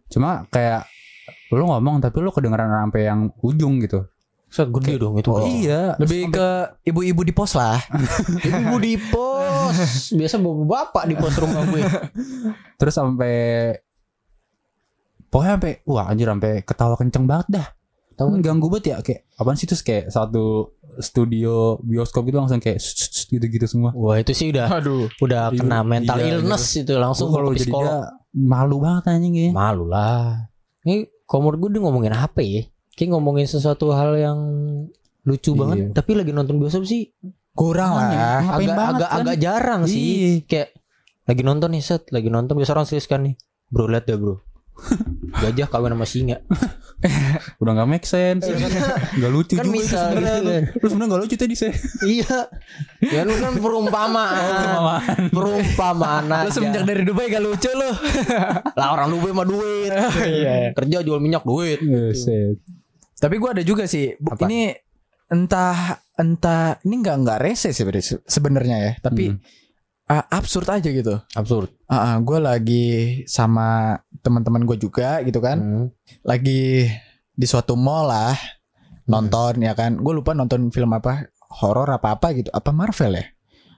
Cuma 0.07 0.47
kayak 0.49 0.87
lu 1.55 1.65
ngomong 1.67 2.03
tapi 2.03 2.19
lu 2.19 2.35
kedengeran 2.35 2.67
sampai 2.67 3.03
yang 3.07 3.31
ujung 3.43 3.79
gitu. 3.83 4.07
set 4.47 4.71
gede 4.71 4.97
dong 4.97 5.19
itu. 5.19 5.29
Oh. 5.29 5.43
Iya. 5.43 5.99
Lebih 5.99 6.31
ke 6.31 6.49
ibu-ibu 6.87 7.27
di 7.27 7.35
pos 7.35 7.59
lah. 7.59 7.83
Ibu 8.47 8.79
di 8.79 8.95
pos. 8.97 10.15
Biasa 10.15 10.39
bapak 10.41 11.05
di 11.11 11.15
pos 11.19 11.35
rumah 11.43 11.67
gue. 11.67 11.83
Terus 12.79 12.95
sampai 12.95 13.75
pokoknya 15.29 15.59
sampai 15.59 15.73
wah 15.85 16.07
anjir 16.09 16.31
sampai 16.31 16.63
ketawa 16.63 16.95
kenceng 16.95 17.27
banget 17.27 17.47
dah. 17.59 17.67
Tahu 18.17 18.33
kan 18.33 18.41
ganggu 18.41 18.71
banget 18.73 18.85
ya 18.87 18.97
kayak 19.05 19.29
apaan 19.37 19.61
sih 19.61 19.69
terus 19.69 19.85
kayak 19.85 20.09
satu 20.09 20.73
studio 21.05 21.77
bioskop 21.85 22.25
itu 22.25 22.39
langsung 22.41 22.63
kayak 22.63 22.81
gitu-gitu 23.29 23.67
semua. 23.69 23.93
Wah 23.93 24.17
itu 24.17 24.33
sih 24.33 24.57
udah 24.57 24.73
Aduh. 24.73 25.11
udah 25.21 25.53
Iya, 25.53 25.61
kena 25.61 25.85
mental 25.85 26.17
iya, 26.25 26.41
illness 26.41 26.65
itu 26.81 26.97
langsung 26.97 27.29
Gua 27.29 27.45
kalau 27.45 27.51
jadi 27.53 27.73
malu 28.33 28.81
banget 28.81 29.03
anjing 29.13 29.35
ya. 29.37 29.51
Malu 29.53 29.85
lah. 29.85 30.49
Ini 30.89 31.05
menurut 31.43 31.59
gue 31.59 31.71
dia 31.77 31.83
ngomongin 31.83 32.15
apa 32.15 32.41
ya? 32.41 32.63
Kayak 32.95 33.19
ngomongin 33.19 33.45
sesuatu 33.45 33.91
hal 33.93 34.15
yang 34.17 34.39
lucu 35.27 35.53
Iya. 35.53 35.59
banget. 35.59 35.77
Tapi 35.93 36.11
lagi 36.15 36.33
nonton 36.33 36.57
bioskop 36.57 36.87
sih 36.87 37.11
Kurang 37.57 37.97
lah. 37.97 38.13
Ngapain 38.45 38.69
agak 38.69 38.77
banget 38.77 38.95
agak 38.95 39.09
kan? 39.09 39.21
agak 39.25 39.37
jarang 39.41 39.81
sih. 39.89 40.01
Iya. 40.05 40.31
Kayak 40.45 40.69
lagi 41.27 41.43
nonton 41.43 41.69
nih 41.73 41.83
set, 41.83 42.03
lagi 42.13 42.29
nonton 42.29 42.55
biasa 42.55 42.73
orang 42.77 42.87
serius 42.87 43.09
kan 43.09 43.25
nih. 43.25 43.35
Bro 43.67 43.89
lihat 43.89 44.05
deh 44.05 44.15
bro. 44.15 44.39
Gajah 45.43 45.67
kawin 45.67 45.97
sama 45.97 46.07
singa. 46.07 46.37
Udah 47.61 47.73
gak 47.75 47.89
make 47.89 48.05
sense. 48.05 48.49
Gak 49.13 49.31
lucu 49.31 49.55
Kan 49.55 49.65
juga 49.65 49.77
bisa 49.77 49.89
sih 49.89 50.01
sebenarnya. 50.11 50.41
gitu. 50.63 50.77
Terus 50.77 50.91
sebenarnya 50.91 51.11
gak 51.11 51.23
lucu 51.23 51.35
tadi 51.37 51.55
saya. 51.55 51.73
iya. 52.05 52.39
Ya 53.03 53.21
lu 53.23 53.35
kan 53.37 53.53
perumpamaan. 53.57 54.35
perumpamaan 55.29 56.25
Lu 56.25 56.35
aja. 56.35 56.51
semenjak 56.51 56.83
dari 56.83 57.03
Dubai 57.03 57.29
gak 57.29 57.43
lucu 57.43 57.71
lu. 57.71 57.91
Lah 58.73 58.89
orang 58.91 59.09
Dubai 59.11 59.33
mah 59.33 59.45
duit. 59.45 59.93
Iya. 60.19 60.73
Kerja 60.73 60.99
jual 61.01 61.19
minyak 61.19 61.43
duit. 61.43 61.79
Buset. 61.79 62.59
Tapi 63.15 63.35
gue 63.37 63.51
ada 63.51 63.63
juga 63.63 63.85
sih. 63.85 64.13
Apa? 64.15 64.45
Ini 64.45 64.73
entah 65.27 65.79
entah 66.15 66.79
ini 66.81 66.95
nggak 66.97 67.17
nggak 67.19 67.39
rese 67.41 67.71
sih 67.71 67.85
sebenarnya- 68.25 68.79
ya. 68.79 68.93
Tapi 68.99 69.25
Hmm. 69.29 69.41
ah, 70.07 70.25
absurd 70.31 70.69
aja 70.71 70.87
gitu. 70.87 71.19
Absurd. 71.31 71.73
Ah, 71.87 72.17
gue 72.19 72.39
lagi 72.39 72.87
sama 73.25 73.97
teman-teman 74.27 74.67
gue 74.67 74.77
juga 74.77 75.23
gitu 75.23 75.39
kan. 75.39 75.57
Hmm. 75.57 75.87
Lagi 76.21 76.91
di 77.31 77.47
suatu 77.47 77.79
mall 77.79 78.11
lah 78.11 78.35
nonton 79.07 79.63
ya 79.63 79.73
kan. 79.73 79.95
Gue 79.95 80.11
lupa 80.13 80.35
nonton 80.35 80.69
film 80.69 80.91
apa 80.91 81.31
horor 81.63 81.87
apa 81.89 82.19
apa 82.19 82.35
gitu. 82.35 82.51
Apa 82.51 82.75
Marvel 82.75 83.15
ya? 83.15 83.25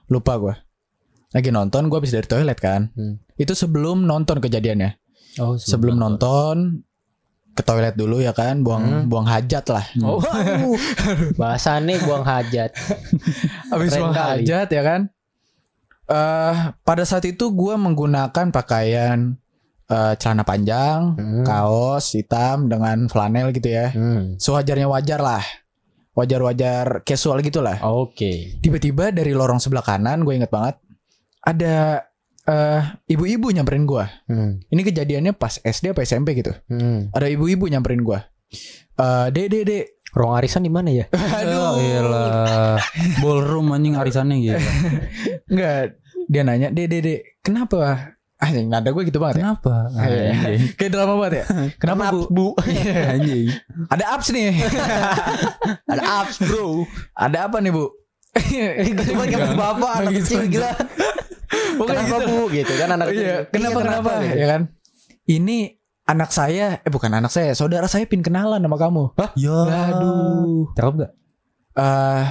Lupa 0.09 0.33
gue. 0.35 0.55
Lagi 1.29 1.53
nonton 1.53 1.87
gue 1.87 1.97
habis 2.01 2.09
dari 2.09 2.25
toilet 2.25 2.57
kan. 2.57 2.89
Hmm. 2.97 3.21
Itu 3.37 3.53
sebelum 3.53 4.03
nonton 4.03 4.41
kejadiannya. 4.41 4.97
Oh, 5.37 5.53
Sebelum 5.53 5.93
nonton 5.95 6.81
ke 7.53 7.61
toilet 7.61 7.93
dulu 7.93 8.17
ya 8.17 8.33
kan, 8.33 8.65
buang 8.65 8.81
Hmm. 8.81 9.05
buang 9.05 9.27
hajat 9.27 9.67
lah. 9.69 9.85
Oh, 10.01 10.17
aduh. 10.33 10.73
Bahasannya 11.37 12.01
buang 12.01 12.25
hajat. 12.25 12.73
Habis 13.71 13.93
buang 13.93 14.09
kali. 14.09 14.41
hajat 14.41 14.67
ya 14.73 14.81
kan. 14.81 15.01
Eh 16.09 16.55
pada 16.81 17.03
saat 17.05 17.21
itu 17.23 17.53
gue 17.53 17.75
menggunakan 17.77 18.49
pakaian 18.49 19.37
eh, 19.89 20.13
celana 20.15 20.45
panjang, 20.45 21.17
Hmm. 21.17 21.43
kaos 21.43 22.13
hitam 22.13 22.69
dengan 22.69 23.09
flanel 23.09 23.49
gitu 23.49 23.67
ya. 23.67 23.89
Hmm. 23.89 24.37
Sewajarnya 24.37 24.85
wajar 24.85 25.19
lah. 25.19 25.43
Wajar-wajar 26.13 27.01
casual 27.01 27.39
gitu 27.39 27.63
lah. 27.63 27.79
Oke. 27.81 28.59
Tiba-tiba 28.59 29.09
dari 29.09 29.31
lorong 29.31 29.57
sebelah 29.57 29.81
kanan 29.81 30.21
gue 30.21 30.35
inget 30.35 30.51
banget 30.51 30.75
ada 31.39 32.03
eh, 32.43 32.81
ibu-ibu 33.07 33.49
nyamperin 33.49 33.85
gue. 33.85 34.05
Hmm. 34.25 34.57
Ini 34.67 34.81
kejadiannya 34.83 35.33
pas 35.33 35.61
SD 35.61 35.93
apa 35.93 36.01
SMP 36.01 36.33
gitu. 36.33 36.49
Hmm. 36.67 37.07
Ada 37.13 37.29
ibu-ibu 37.29 37.69
nyamperin 37.69 38.01
gue. 38.01 38.19
Eh, 38.95 39.27
dek, 39.29 39.47
dek, 39.47 39.63
dek. 39.63 39.85
Ruang 40.09 40.33
arisan 40.35 40.65
di 40.65 40.73
mana 40.73 40.89
ya? 40.89 41.05
Aduh. 41.39 41.77
Iyalah. 41.77 42.81
Ballroom 43.21 43.69
anjing 43.69 43.93
arisannya 43.93 44.41
gitu. 44.41 44.57
Enggak, 45.45 46.01
dia 46.25 46.41
nanya, 46.41 46.73
"Dek, 46.73 46.89
dek, 46.89 47.01
dek, 47.05 47.19
kenapa?" 47.45 48.17
Anjing, 48.39 48.71
nada 48.71 48.87
gue 48.95 49.03
gitu 49.03 49.19
banget 49.19 49.43
ya. 49.43 49.51
Kenapa? 49.51 49.73
Iya. 49.99 50.23
Anjing. 50.31 50.61
Kayak 50.79 50.91
drama 50.95 51.13
banget 51.19 51.33
ya. 51.35 51.45
Kenapa, 51.75 52.03
Bu? 52.15 52.19
Bu. 52.31 52.47
Anjing. 53.13 53.51
Ada 53.91 54.03
apps 54.15 54.27
nih. 54.31 54.55
Ada 55.91 56.03
apps, 56.23 56.35
Bro. 56.47 56.87
Ada 57.19 57.51
apa 57.51 57.59
nih, 57.59 57.71
Bu? 57.75 57.91
Gitu 58.79 59.11
banget 59.11 59.35
kayak 59.35 59.59
bapak 59.59 59.91
anak 59.99 60.13
kecil 60.23 60.47
gila. 60.47 60.71
Pokoknya 61.75 62.03
Kenapa, 62.07 62.15
gitu. 62.23 62.31
Bu? 62.31 62.39
Gitu 62.55 62.71
kan 62.79 62.89
anak 62.95 63.07
kecil. 63.11 63.25
Iya, 63.27 63.37
kenapa 63.51 63.79
kenapa, 63.83 64.11
gitu? 64.23 64.35
ya 64.39 64.47
kan? 64.47 64.61
Ini 65.27 65.57
anak 66.07 66.29
saya, 66.31 66.65
eh 66.79 66.91
bukan 66.93 67.11
anak 67.11 67.31
saya, 67.35 67.51
saudara 67.59 67.91
saya 67.91 68.07
pin 68.07 68.23
kenalan 68.23 68.63
sama 68.63 68.77
kamu. 68.79 69.03
Hah? 69.19 69.29
Ya. 69.35 69.59
Aduh. 69.91 70.71
Cakep 70.79 70.93
gak? 70.95 71.11
Eh 71.75 72.25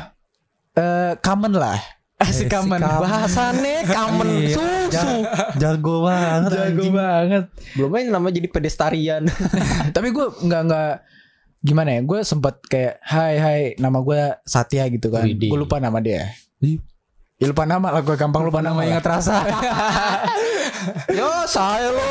eh 0.81 1.13
common 1.21 1.53
lah. 1.53 1.77
Asik 2.19 2.47
Eh, 2.47 2.51
common. 2.51 2.83
common. 2.83 3.01
Bahasannya 3.01 3.79
common. 3.87 4.29
Iya. 4.43 4.51
Susu. 4.51 5.15
Jago 5.57 6.03
banget 6.03 6.51
Jago 6.51 6.67
anjing. 6.83 6.93
banget. 6.93 7.45
Belum 7.73 7.91
aja 7.93 8.07
nama 8.11 8.29
jadi 8.29 8.49
pedestarian. 8.49 9.23
Tapi 9.95 10.09
gue 10.11 10.27
nggak 10.27 10.63
nggak 10.67 10.93
gimana 11.61 11.91
ya? 11.95 12.01
Gue 12.03 12.21
sempat 12.23 12.59
kayak 12.61 12.99
Hai 13.01 13.35
hai 13.39 13.61
nama 13.77 13.99
gue 14.01 14.19
Satya 14.43 14.87
gitu 14.89 15.09
kan. 15.09 15.31
Gue 15.31 15.55
lupa 15.57 15.79
nama 15.79 15.99
dia. 15.99 16.27
Ih. 16.59 16.83
Ya, 17.39 17.47
lupa 17.47 17.63
nama 17.63 17.87
lah 17.89 18.03
gue 18.03 18.19
gampang 18.19 18.43
lupa, 18.43 18.59
nama 18.59 18.83
ingat 18.83 19.07
rasa. 19.07 19.47
Yo, 21.15 21.31
saya 21.47 21.87
lo. 21.89 22.03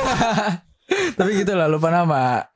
Tapi 1.20 1.44
gitu 1.44 1.52
lah 1.52 1.68
lupa 1.68 1.92
nama. 1.92 2.48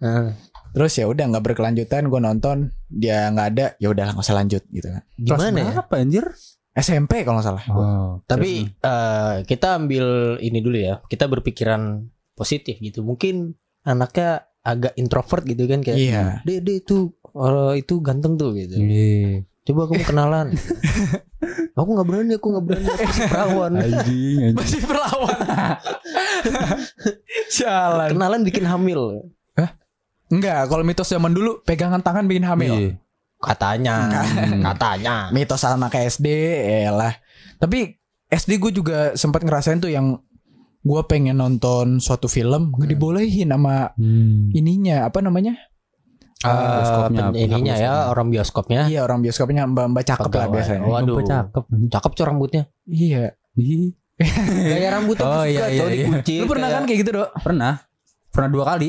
Terus 0.71 0.95
ya 0.95 1.03
udah 1.03 1.25
nggak 1.27 1.43
berkelanjutan 1.43 2.07
gue 2.07 2.21
nonton 2.21 2.57
dia 2.87 3.27
nggak 3.27 3.47
ada 3.51 3.65
ya 3.75 3.91
udah 3.91 4.15
nggak 4.15 4.23
usah 4.23 4.39
lanjut 4.39 4.63
gitu 4.71 4.87
kan. 4.87 5.03
Gimana 5.19 5.57
ya? 5.59 5.83
Apa 5.83 5.99
anjir? 5.99 6.23
SMP 6.71 7.27
kalau 7.27 7.39
nggak 7.39 7.47
salah. 7.47 7.63
Oh, 7.67 8.09
Tapi 8.23 8.63
eh, 8.63 9.35
kita 9.43 9.75
ambil 9.75 10.37
ini 10.39 10.59
dulu 10.63 10.77
ya. 10.79 11.03
Kita 11.05 11.27
berpikiran 11.27 12.07
positif 12.31 12.79
gitu. 12.79 13.03
Mungkin 13.03 13.55
anaknya 13.83 14.47
agak 14.63 14.93
introvert 14.95 15.43
gitu 15.43 15.67
kan 15.67 15.83
kayak. 15.83 15.97
Iya. 15.99 16.23
Dek, 16.47 16.59
dek 16.63 16.77
itu 16.87 17.11
orang 17.35 17.75
itu 17.75 17.93
ganteng 17.99 18.39
tuh 18.39 18.55
gitu. 18.55 18.79
Iya. 18.79 19.43
Coba 19.67 19.91
kamu 19.91 20.03
kenalan. 20.07 20.47
aku 21.77 21.89
nggak 21.93 22.07
berani, 22.07 22.31
aku 22.39 22.47
nggak 22.49 22.65
berani. 22.65 22.87
Aku 22.87 23.03
masih 23.05 23.25
perawan. 23.29 23.71
Anjing, 23.83 24.37
anjing. 24.41 24.55
Masih 24.57 24.81
perawan. 24.87 25.37
Sialan. 27.51 28.09
Kenalan 28.15 28.41
bikin 28.47 28.65
hamil. 28.65 29.29
Enggak, 30.31 30.71
kalau 30.71 30.87
mitos 30.87 31.11
zaman 31.11 31.35
dulu 31.35 31.59
pegangan 31.67 31.99
tangan 31.99 32.23
bikin 32.23 32.47
hamil. 32.47 32.73
Iya. 32.73 32.91
Katanya. 33.41 33.95
Hmm. 34.21 34.61
Katanya. 34.63 35.15
Mitos 35.29 35.65
anak 35.65 35.97
SD, 35.97 36.27
lah. 36.87 37.11
Tapi 37.57 37.97
SD 38.27 38.57
gue 38.57 38.71
juga 38.71 38.97
sempat 39.13 39.41
ngerasain 39.41 39.77
tuh 39.77 39.89
yang 39.89 40.21
gue 40.81 41.01
pengen 41.05 41.35
nonton 41.35 41.97
suatu 41.97 42.25
film 42.25 42.71
nggak 42.71 42.89
dibolehin 42.89 43.49
sama 43.49 43.93
Hmm. 43.93 44.49
ininya 44.51 45.05
apa 45.05 45.19
namanya? 45.19 45.53
Eh, 46.41 46.49
bioskopnya, 46.49 47.21
pen- 47.27 47.37
ininya 47.37 47.75
ya 47.75 47.93
orang 48.09 48.29
bioskopnya. 48.29 48.81
Iya 48.85 49.05
orang 49.05 49.21
bioskopnya 49.21 49.65
mbak 49.67 49.85
mbak 49.89 50.03
cakep 50.03 50.31
lah 50.31 50.47
biasanya. 50.47 50.81
Waduh. 50.81 51.15
Bapak 51.17 51.25
cakep. 51.27 51.63
Cakep 51.91 52.11
cok 52.15 52.25
rambutnya. 52.25 52.63
Iya. 52.85 53.37
Gaya 54.65 54.89
rambutnya 54.91 55.21
Oh, 55.23 55.33
tuh 55.37 55.45
iya, 55.45 55.65
iya, 55.67 55.85
iya. 55.85 56.05
dikuncir 56.05 56.39
Lu 56.39 56.49
pernah 56.49 56.69
kan 56.69 56.83
kayak 56.85 56.99
gitu 56.99 57.11
dok? 57.13 57.29
Pernah. 57.41 57.73
Pernah 58.31 58.49
dua 58.49 58.63
kali. 58.63 58.87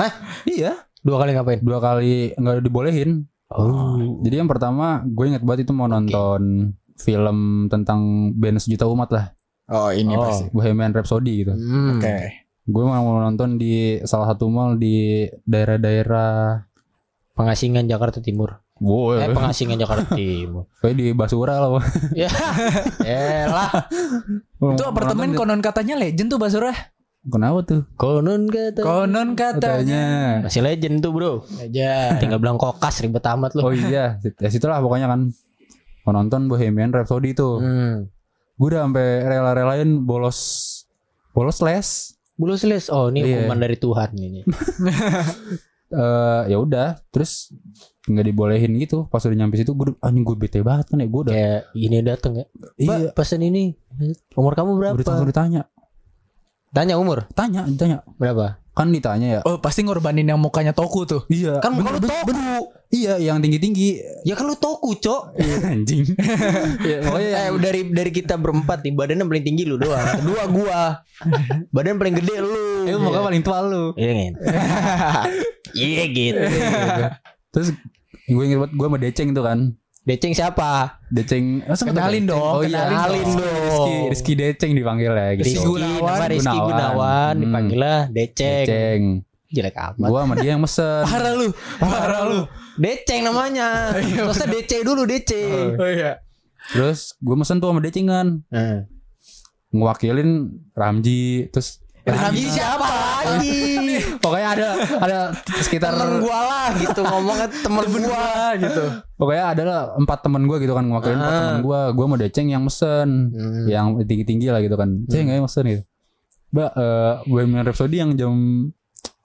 Hah? 0.00 0.10
Iya. 0.44 0.72
Dua 1.02 1.16
kali 1.18 1.30
ngapain? 1.34 1.60
Dua 1.60 1.76
kali 1.76 2.32
nggak 2.32 2.56
dibolehin. 2.62 3.26
Oh. 3.54 4.18
Jadi 4.20 4.34
yang 4.34 4.46
pertama 4.46 5.00
gue 5.02 5.24
inget 5.26 5.40
banget 5.40 5.64
itu 5.64 5.72
mau 5.72 5.86
nonton 5.86 6.72
film 6.94 7.38
tentang 7.66 8.00
band 8.32 8.58
sejuta 8.58 8.86
umat 8.86 9.08
lah. 9.08 9.26
Oh 9.68 9.88
ini 9.88 10.12
Oh. 10.12 10.22
pasti. 10.22 10.48
Bohemian 10.50 10.90
Rhapsody 10.90 11.42
gitu. 11.42 11.52
Hmm. 11.52 11.96
Oke. 11.96 12.16
Gue 12.62 12.84
mau 12.84 13.02
nonton 13.18 13.56
di 13.56 13.74
salah 14.02 14.28
satu 14.28 14.46
mall 14.46 14.76
di 14.76 15.24
daerah-daerah 15.42 16.62
Pengasingan 17.32 17.86
Jakarta 17.86 18.20
Timur. 18.20 18.60
Wow, 18.76 19.14
Eh 19.16 19.30
pengasingan 19.30 19.78
Jakarta 19.78 20.12
Timur. 20.14 20.66
kayak 20.78 20.94
di 20.94 21.06
Basura 21.12 21.56
lah. 21.56 21.80
ya. 22.12 22.28
Elah. 23.00 23.70
Itu 24.52 24.82
apartemen 24.84 25.32
konon 25.32 25.58
katanya 25.58 25.96
legend 25.96 26.28
tuh 26.28 26.36
Basura. 26.36 26.74
Kenapa 27.22 27.62
tuh? 27.62 27.82
Konon 27.94 28.50
kata. 28.50 28.82
Konon 28.82 29.38
katanya. 29.38 29.62
Katanya. 29.62 30.04
Masih 30.50 30.62
legend 30.62 30.96
tuh 30.98 31.12
bro. 31.14 31.32
Aja. 31.62 32.18
Tinggal 32.18 32.42
bilang 32.42 32.58
kokas 32.58 32.98
ribet 32.98 33.22
amat 33.22 33.54
lu. 33.54 33.62
Oh 33.62 33.70
iya, 33.70 34.18
ya 34.18 34.48
situlah 34.50 34.82
pokoknya 34.82 35.06
kan. 35.06 35.30
Mau 36.02 36.10
nonton 36.10 36.50
Bohemian 36.50 36.90
Rhapsody 36.90 37.30
tuh. 37.30 37.62
Hmm. 37.62 38.10
Gue 38.58 38.74
udah 38.74 38.90
sampai 38.90 39.22
rela-relain 39.22 40.02
bolos 40.02 40.38
bolos 41.30 41.62
les. 41.62 42.18
Bulu 42.34 42.58
selis. 42.58 42.90
Oh 42.90 43.06
ini 43.06 43.22
Iya. 43.22 43.46
hukuman 43.46 43.58
dari 43.60 43.76
Tuhan 43.78 44.10
ini. 44.18 44.40
eh 45.92 46.42
ya 46.48 46.56
udah 46.56 46.96
terus 47.12 47.52
nggak 48.02 48.24
dibolehin 48.24 48.72
gitu 48.80 49.06
pas 49.06 49.22
udah 49.22 49.36
nyampe 49.36 49.60
situ 49.60 49.76
gue 49.76 49.94
anjing 50.00 50.24
gue 50.24 50.34
bete 50.34 50.58
banget 50.64 50.90
kan 50.90 50.98
ya 50.98 51.06
gue 51.06 51.20
udah 51.28 51.34
Kayak 51.36 51.60
ini 51.76 51.96
dateng 52.02 52.32
ya. 52.34 52.46
Iya 52.80 53.14
pesen 53.14 53.46
ini. 53.46 53.78
Umur 54.34 54.56
kamu 54.58 54.74
berapa? 54.74 54.96
udah 54.98 55.28
ditanya 55.28 55.62
Tanya 56.72 56.96
umur 56.96 57.28
tanya 57.30 57.62
ditanya 57.62 58.00
berapa? 58.16 58.56
kan 58.72 58.88
ditanya 58.88 59.28
ya 59.28 59.40
Oh 59.44 59.60
pasti 59.60 59.84
ngorbanin 59.84 60.24
yang 60.24 60.40
mukanya 60.40 60.72
toku 60.72 61.04
tuh. 61.04 61.28
iya 61.28 61.60
Kan 61.60 61.76
bener, 61.76 61.84
kalau 61.86 62.00
bener, 62.00 62.12
toku. 62.16 62.26
bener. 62.26 62.60
iya 62.88 63.12
yang 63.18 63.36
tinggi 63.38 63.58
tinggi 63.58 63.88
Ya 64.22 64.32
kan 64.32 64.44
lu 64.44 64.56
toku, 64.56 64.96
Cok. 64.96 65.36
anjing 65.62 66.08
ya, 66.88 66.96
pokoknya 67.02 67.28
Eh 67.28 67.44
yang- 67.46 67.60
dari 67.60 67.80
dari 67.86 68.08
kita 68.10 68.34
berempat 68.34 68.80
nih 68.80 68.92
badannya 68.92 69.24
paling 69.26 69.44
tinggi 69.44 69.62
lu 69.62 69.76
doang. 69.76 70.00
Kedua 70.16 70.42
gua. 70.48 70.80
Badan 71.68 71.96
paling 71.96 72.16
gede 72.16 72.34
lu. 72.38 72.56
eh 72.82 72.96
muka 72.96 73.20
paling 73.20 73.42
tua 73.42 73.60
lu 73.60 73.92
Iya 73.92 74.12
kan? 74.14 74.32
Iya 75.74 76.02
gitu. 76.06 76.40
terus 77.50 77.68
gue 78.24 78.42
inget 78.42 78.56
banget 78.58 78.72
gue 78.72 78.86
sama 78.86 78.98
Deceng 78.98 79.28
tuh 79.30 79.42
kan 79.42 79.58
Deceng 80.02 80.34
siapa? 80.34 80.98
Deceng 81.06 81.62
masa 81.62 81.86
tahu 81.86 81.94
Kenalin 81.94 82.26
dong, 82.26 82.42
oh 82.42 82.62
iya 82.62 82.90
kenalin 82.90 83.22
dong. 83.28 83.38
Rizky, 83.38 83.94
Rizky 84.10 84.32
Deceng 84.34 84.72
dipanggil 84.72 85.12
ya 85.12 85.28
gitu 85.38 85.46
Rizky 85.46 85.62
Gunawan. 85.64 86.02
nama 86.10 86.24
Rizky 86.26 86.42
Gunawan. 86.50 86.66
Gunawan, 86.66 87.32
Hmm. 87.32 87.42
dipanggil 87.44 87.78
lah 87.78 88.00
Deceng. 88.08 88.64
Deceng 88.64 89.02
Jelek 89.48 89.76
amat. 89.76 90.08
gue 90.08 90.18
sama 90.18 90.34
dia 90.36 90.50
yang 90.50 90.62
mesen 90.62 91.04
Parah 91.06 91.32
lu. 91.32 91.48
Parah 91.76 92.22
lu. 92.24 92.40
Deceng 92.74 93.20
namanya. 93.22 93.68
Terusnya 94.16 94.46
DC 94.48 94.72
dulu 94.80 95.02
DC. 95.04 95.32
Oh 95.76 95.86
iya. 95.86 96.18
terus 96.64 97.14
gue 97.16 97.34
mesen 97.34 97.58
tuh 97.58 97.68
sama 97.68 97.78
Deceng 97.78 98.06
kan 98.06 98.26
Nah. 98.48 98.88
ngewakilin 99.68 100.30
Ramji 100.72 101.46
terus 101.48 101.81
Ramji 102.02 102.46
siapa 102.48 102.88
lagi? 103.22 103.62
pokoknya 104.24 104.48
ada 104.52 104.68
ada 104.98 105.18
sekitar 105.56 105.94
Temen 105.94 106.18
gua 106.18 106.38
lah. 106.40 106.68
gitu 106.74 107.00
ngomongnya 107.00 107.46
temen 107.48 107.86
gua 108.02 108.26
gitu. 108.56 108.84
pokoknya 109.14 109.44
ada 109.48 109.62
lah 109.62 109.80
empat 109.94 110.18
temen 110.20 110.42
gue 110.42 110.56
gitu 110.58 110.72
kan 110.72 110.82
ngewakilin 110.82 111.14
empat 111.16 111.30
Ah. 111.30 111.38
temen 111.40 111.58
gue 111.62 111.80
gue 111.92 112.04
mau 112.04 112.18
deceng 112.18 112.48
yang 112.48 112.62
mesen 112.62 113.30
Hmm. 113.30 113.66
yang 113.66 113.86
tinggi 114.02 114.24
tinggi 114.24 114.46
lah 114.46 114.58
gitu 114.58 114.74
kan. 114.74 115.06
Ceng 115.06 115.28
ayo 115.28 115.40
mesen 115.40 115.64
gitu. 115.64 115.82
Mbak 116.50 116.70
eh 116.74 117.12
Bohemian 117.24 117.62
Rhapsody 117.62 117.96
yang 117.96 118.10
jam 118.12 118.34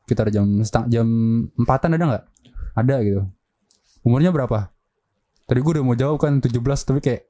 sekitar 0.03 0.29
jam 0.29 0.45
setang 0.61 0.85
jam 0.87 1.07
empatan 1.51 1.89
ada 1.91 2.05
nggak? 2.07 2.23
Ada 2.75 2.95
gitu. 3.01 3.21
Umurnya 4.01 4.29
berapa? 4.29 4.69
Tadi 5.43 5.57
gue 5.57 5.71
udah 5.73 5.83
mau 5.83 5.93
jawab 5.93 6.17
kan 6.17 6.37
17 6.37 6.53
tapi 6.83 6.99
kayak 6.99 7.25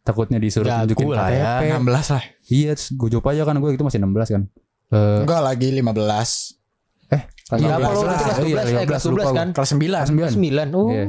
takutnya 0.00 0.36
disuruh 0.36 0.68
tunjukin 0.68 1.08
lah 1.08 1.28
ya, 1.28 1.44
KTP 1.58 1.64
16 1.80 2.12
lah. 2.12 2.22
iya 2.46 2.72
gue 2.76 3.08
jawab 3.08 3.26
aja 3.26 3.42
kan 3.42 3.56
gue 3.56 3.70
itu 3.70 3.80
masih 3.80 3.98
16 3.98 4.28
kan 4.30 4.42
eh 4.90 5.20
Enggak 5.22 5.40
lagi 5.40 5.68
15 5.70 5.84
kelas 5.84 6.30
Berapa 7.44 7.88
lo 7.88 8.00
12 8.00 8.04
itu 8.04 8.04
lah. 8.04 8.18
kelas 8.18 8.36
Oh 8.36 8.46
iya, 8.46 8.54
12 8.56 8.74
eh, 8.74 8.86
kelas 8.86 9.04
12 9.04 9.30
kan? 9.30 9.48
Kelas 9.52 9.70
9. 9.70 9.80
kelas 9.80 10.34
9 10.34 10.34
9. 10.34 10.72
Oh. 10.72 10.88
Iya. 10.88 11.04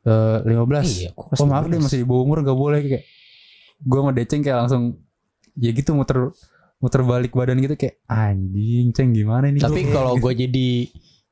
Eh, 0.00 0.38
15 0.44 0.84
Iya, 0.98 1.08
kok 1.12 1.24
kelas 1.28 1.38
Oh 1.38 1.46
maaf 1.46 1.64
12? 1.64 1.70
deh 1.70 1.78
masih 1.80 1.98
di 1.98 2.06
bawah 2.06 2.22
umur 2.22 2.38
gak 2.40 2.54
boleh 2.56 2.80
kayak 2.82 3.04
Gue 3.80 3.98
sama 3.98 4.12
Deceng 4.12 4.42
kayak 4.42 4.58
langsung 4.58 4.82
Ya 5.54 5.70
gitu 5.70 5.90
muter 5.92 6.30
muter 6.78 7.02
balik 7.02 7.32
badan 7.32 7.58
gitu 7.58 7.74
kayak 7.74 7.98
anjing 8.04 8.90
ceng 8.92 9.10
gimana 9.10 9.48
nih 9.48 9.58
Tapi 9.58 9.80
kalau 9.88 10.14
gue 10.14 10.32
jadi 10.32 10.68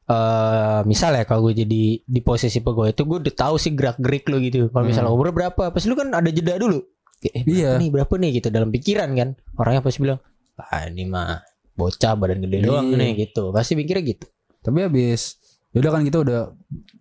eh 0.04 0.80
misal 0.84 1.10
ya 1.12 1.22
kalau 1.22 1.46
gue 1.46 1.58
jadi 1.60 1.82
di 1.98 2.20
posisi 2.20 2.58
pegawai 2.60 2.90
itu 2.90 3.02
gue 3.02 3.18
udah 3.20 3.34
tahu 3.36 3.54
sih 3.56 3.70
gerak 3.72 3.98
gerik 3.98 4.26
lo 4.26 4.38
gitu. 4.38 4.66
Kalau 4.68 4.82
misalnya 4.84 5.10
umur 5.10 5.30
berapa, 5.30 5.70
pasti 5.70 5.86
lu 5.86 5.94
kan 5.94 6.10
ada 6.10 6.26
jeda 6.28 6.54
dulu. 6.56 6.78
Kayak, 7.16 7.32
eh, 7.32 7.42
berapa 7.42 7.50
Iya. 7.52 7.70
nih 7.76 7.90
berapa 7.90 8.12
nih 8.16 8.30
gitu 8.32 8.48
dalam 8.48 8.70
pikiran 8.70 9.10
kan. 9.12 9.28
Orangnya 9.56 9.82
pasti 9.82 9.98
bilang, 10.00 10.22
ah 10.58 10.82
ini 10.84 11.04
mah 11.04 11.40
bocah 11.72 12.12
badan 12.14 12.40
gede 12.40 12.64
doang 12.64 12.88
Iya. 12.88 12.96
nih 12.96 13.10
gitu. 13.22 13.50
Pasti 13.50 13.74
mikirnya 13.74 14.04
gitu. 14.06 14.26
Tapi 14.60 14.82
habis 14.82 15.36
Yaudah 15.70 15.92
kan 15.92 16.02
kita 16.02 16.18
udah 16.18 16.40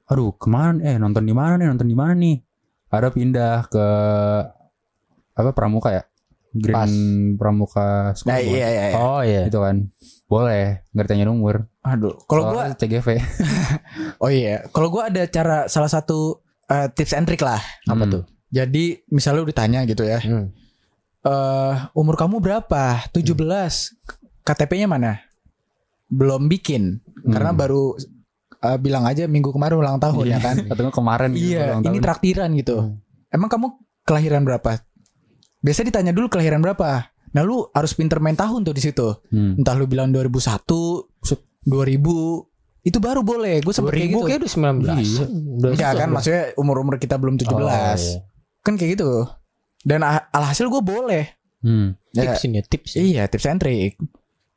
Aduh 0.06 0.36
ke 0.36 0.46
mana 0.46 0.84
eh 0.84 0.96
nonton 0.96 1.24
di 1.24 1.32
mana 1.32 1.56
nih 1.56 1.66
nonton 1.66 1.86
di 1.86 1.96
mana 1.96 2.12
nih 2.12 2.44
Ada 2.88 3.08
pindah 3.10 3.66
ke 3.66 3.86
Apa 5.34 5.52
Pramuka 5.52 5.90
ya 5.90 6.04
Green 6.52 6.72
Pas. 6.72 6.92
Pramuka 7.36 7.88
School 8.14 8.30
Nah, 8.30 8.40
iya 8.40 8.68
iya 8.70 8.86
iya. 8.90 8.96
Oh 8.96 9.20
iya. 9.20 9.42
Gitu 9.46 9.58
kan 9.58 9.88
Boleh 10.26 10.84
Nggak 10.92 11.04
ditanya 11.06 11.28
umur 11.30 11.68
Aduh, 11.82 12.18
kalau 12.26 12.50
gua 12.50 12.74
CGV 12.74 13.08
oh 14.24 14.28
iya, 14.28 14.66
kalau 14.70 14.90
gua 14.90 15.08
ada 15.08 15.24
cara 15.26 15.68
salah 15.68 15.86
satu 15.86 16.42
eh, 16.66 16.90
tips 16.90 17.14
and 17.14 17.26
trick 17.26 17.40
lah. 17.40 17.62
Apa 17.86 18.04
Hmm. 18.04 18.12
tuh? 18.12 18.24
Jadi 18.50 19.06
misalnya 19.08 19.40
lu 19.40 19.48
ditanya 19.48 19.86
gitu 19.86 20.02
ya. 20.02 20.18
Hmm. 20.18 20.50
Eh 21.26 21.74
umur 21.92 22.16
kamu 22.16 22.38
berapa? 22.38 23.02
17. 23.10 23.34
KTP-nya 24.42 24.86
mana? 24.86 25.20
Belum 26.06 26.46
bikin. 26.46 27.02
Karena 27.26 27.50
Hmm. 27.50 27.60
baru 27.60 27.84
eh, 28.62 28.78
bilang 28.78 29.06
aja 29.06 29.26
minggu 29.26 29.50
kemarin 29.50 29.78
ulang 29.78 29.98
tahun 29.98 30.26
ya 30.28 30.40
kan. 30.40 30.56
Atau 30.72 30.90
kemarin 30.90 31.34
gitu, 31.34 31.54
iya, 31.54 31.76
ulang 31.76 31.82
ini 31.84 31.98
tahun. 31.98 32.06
traktiran 32.06 32.50
gitu. 32.54 32.78
Emang 33.28 33.50
kamu 33.50 33.68
kelahiran 34.02 34.42
berapa? 34.42 34.82
Biasa 35.60 35.82
ditanya 35.82 36.14
dulu 36.14 36.30
kelahiran 36.30 36.62
berapa. 36.62 37.10
Nah, 37.36 37.42
lu 37.42 37.68
harus 37.70 37.92
pinter 37.92 38.18
main 38.18 38.34
tahun 38.34 38.64
tuh 38.64 38.72
di 38.72 38.80
situ. 38.80 39.12
Hmm. 39.28 39.60
Entah 39.60 39.74
lu 39.74 39.86
bilang 39.86 40.08
2001, 40.08 41.10
2000, 41.66 42.48
itu 42.82 42.98
baru 42.98 43.22
boleh. 43.22 43.60
Gue 43.60 43.74
sempet 43.74 43.92
kayak 43.92 44.08
2000 44.08 44.14
gitu. 44.14 44.24
kayak 44.24 44.40
udah 44.40 44.52
19. 44.54 44.62
Iya. 44.96 45.26
Udah 45.58 45.70
Enggak 45.74 45.92
kan 45.92 46.08
19. 46.08 46.16
maksudnya 46.16 46.44
umur-umur 46.56 46.96
kita 46.96 47.16
belum 47.18 47.36
17. 47.36 47.50
Oh, 47.52 47.66
iya. 47.66 47.96
Kan 48.62 48.74
kayak 48.78 48.92
gitu. 48.96 49.12
Dan 49.86 50.02
ah- 50.02 50.26
alhasil 50.30 50.66
gue 50.66 50.82
boleh. 50.82 51.24
Hmm. 51.62 51.94
Ya, 52.12 52.26
Tips 52.28 52.42
ini 52.44 52.60
tips. 52.62 52.92
ya. 52.92 53.00
iya, 53.00 53.24
tips 53.26 53.46
and 53.46 53.60
trick. 53.60 53.98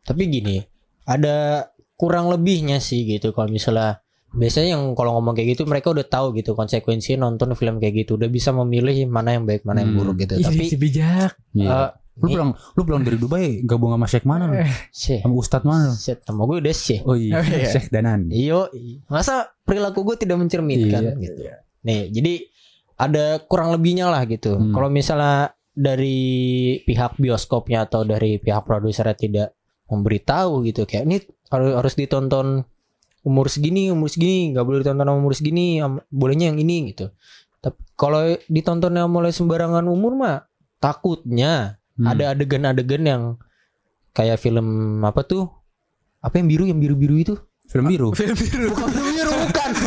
Tapi 0.03 0.23
gini, 0.27 0.65
ada 1.05 1.69
kurang 1.95 2.29
lebihnya 2.29 2.79
sih 2.79 3.05
gitu 3.05 3.31
kalau 3.31 3.49
misalnya 3.49 4.01
biasanya 4.31 4.73
yang 4.73 4.93
kalau 4.93 5.17
ngomong 5.17 5.33
kayak 5.33 5.53
gitu 5.53 5.65
mereka 5.65 5.89
udah 5.89 6.05
tahu 6.05 6.31
gitu 6.33 6.53
konsekuensinya 6.53 7.25
nonton 7.25 7.53
film 7.53 7.77
kayak 7.77 8.05
gitu 8.05 8.15
udah 8.15 8.29
bisa 8.29 8.53
memilih 8.53 9.05
mana 9.07 9.33
yang 9.33 9.45
baik 9.45 9.65
mana 9.65 9.81
yang 9.81 9.93
Hmm. 9.93 9.99
buruk 9.99 10.17
gitu 10.19 10.37
Ih, 10.37 10.45
tapi 10.45 10.65
si 10.65 10.77
bijak. 10.77 11.33
Iya. 11.51 11.67
eh, 11.67 11.89
lu 12.15 12.25
ini- 12.25 12.35
pulang 12.35 12.51
lu 12.55 12.81
pulang 12.83 13.03
dari 13.03 13.17
Dubai 13.17 13.47
gabung 13.63 13.91
sama 13.91 14.07
Sheikh 14.07 14.25
mana 14.25 14.45
lu? 14.47 14.55
Syekh, 14.93 15.23
Sama 15.23 15.35
Ustadz 15.35 15.65
mana 15.65 15.83
lu? 15.87 15.95
Syekh, 15.95 16.21
nama 16.23 16.41
gue 16.45 16.57
udah 16.61 16.75
sih 16.77 16.99
Oh 17.01 17.15
iya, 17.15 17.33
Oh, 17.35 17.43
iya. 17.43 17.69
Sheikh 17.69 17.89
Danan. 17.89 18.21
iyo 18.29 18.69
masa 19.07 19.35
perilaku 19.61 20.05
gue 20.05 20.17
tidak 20.19 20.37
mencerminkan 20.37 21.03
Iya. 21.05 21.13
gitu 21.17 21.41
nih 21.81 22.01
jadi 22.11 22.33
ada 22.99 23.39
kurang 23.41 23.71
lebihnya 23.71 24.07
lah 24.07 24.23
gitu 24.25 24.55
Hmm. 24.55 24.75
kalau 24.75 24.89
misalnya 24.89 25.55
dari 25.73 26.19
pihak 26.83 27.17
bioskopnya 27.17 27.87
atau 27.87 28.03
dari 28.03 28.37
pihak 28.37 28.63
produsernya 28.63 29.15
tidak 29.15 29.49
memberitahu 29.87 30.67
gitu 30.67 30.85
kayak 30.85 31.05
ini 31.07 31.17
harus 31.49 31.73
harus 31.75 31.95
ditonton 31.95 32.67
umur 33.23 33.47
segini 33.47 33.89
umur 33.89 34.11
segini 34.11 34.51
nggak 34.51 34.65
boleh 34.65 34.79
ditonton 34.83 35.09
umur 35.09 35.33
segini 35.33 35.79
bolehnya 36.09 36.51
yang 36.51 36.59
ini 36.59 36.91
gitu 36.91 37.15
tapi 37.59 37.79
kalau 37.95 38.21
ditontonnya 38.47 39.07
mulai 39.07 39.31
sembarangan 39.31 39.87
umur 39.87 40.13
mah 40.15 40.37
takutnya 40.79 41.79
Hmm. 41.95 42.07
ada 42.07 42.31
adegan-adegan 42.31 43.03
yang 43.03 43.23
kayak 44.13 44.39
film 44.39 44.67
apa 45.03 45.23
tuh 45.23 45.51
apa 46.19 46.39
yang 46.39 46.47
biru 46.47 46.65
yang 46.65 46.79
biru-biru 46.79 47.15
itu 47.19 47.35
film 47.67 47.87
biru. 47.87 48.15
Film 48.19 48.35
biru. 48.35 48.71
bukan 48.71 48.87
film 48.87 49.03
biru 49.03 49.08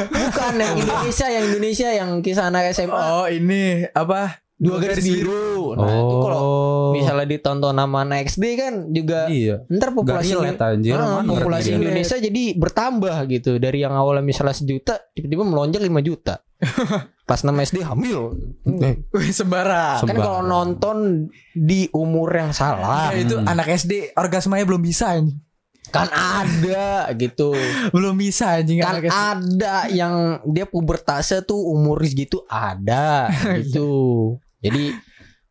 bukan 0.03 0.53
yang 0.55 0.75
Indonesia 0.75 1.27
yang 1.27 1.43
Indonesia 1.45 1.89
yang 1.91 2.09
kisah 2.19 2.45
anak 2.47 2.71
SMA 2.71 2.93
Oh, 2.93 3.25
ini 3.25 3.85
apa? 3.89 4.39
dua 4.55 4.77
garis 4.77 5.01
biru 5.01 5.73
nah 5.73 5.89
itu 5.89 6.15
kalau 6.19 6.37
Oh. 6.39 6.89
misalnya 6.93 7.25
ditonton 7.25 7.73
sama 7.73 7.97
anak 7.99 8.29
SD 8.29 8.43
kan 8.53 8.73
juga 8.87 9.25
iya. 9.25 9.65
ntar 9.67 9.89
populasi 9.89 10.37
relate 10.37 10.61
anjir. 10.61 10.93
Ah, 10.93 11.17
mana 11.17 11.33
populasi. 11.33 11.73
Indonesia 11.73 12.13
jadi 12.15 12.43
bertambah 12.53 13.15
gitu 13.27 13.57
dari 13.57 13.81
yang 13.81 13.91
awalnya 13.91 14.21
misalnya 14.21 14.53
sejuta 14.53 15.01
tiba-tiba 15.09 15.41
melonjak 15.41 15.81
5 15.81 15.89
juta 16.03 16.45
pas 17.25 17.39
6 17.39 17.49
SD 17.63 17.81
hamil 17.81 18.37
Eh, 18.85 19.01
Wih, 19.09 19.31
sembarang. 19.31 20.05
kan 20.05 20.13
kalau 20.15 20.41
nonton 20.41 21.25
di 21.49 21.89
umur 21.89 22.29
yang 22.29 22.51
salah 22.51 23.09
Ya, 23.09 23.17
itu 23.19 23.33
Hmm. 23.33 23.49
anak 23.49 23.65
SD 23.67 24.13
orgasmenya 24.13 24.61
belum 24.63 24.83
bisa 24.83 25.09
anjing. 25.09 25.41
Kan 25.91 26.07
ada 26.09 27.11
gitu. 27.13 27.51
Belum 27.91 28.15
bisa 28.15 28.57
anjing 28.57 28.79
kan 28.79 29.03
ada 29.05 29.85
yang 29.91 30.39
dia 30.47 30.65
pubertasnya 30.65 31.43
tuh 31.43 31.59
umur 31.59 31.99
segitu 32.01 32.41
ada 32.47 33.27
gitu. 33.61 34.39
Jadi 34.63 34.95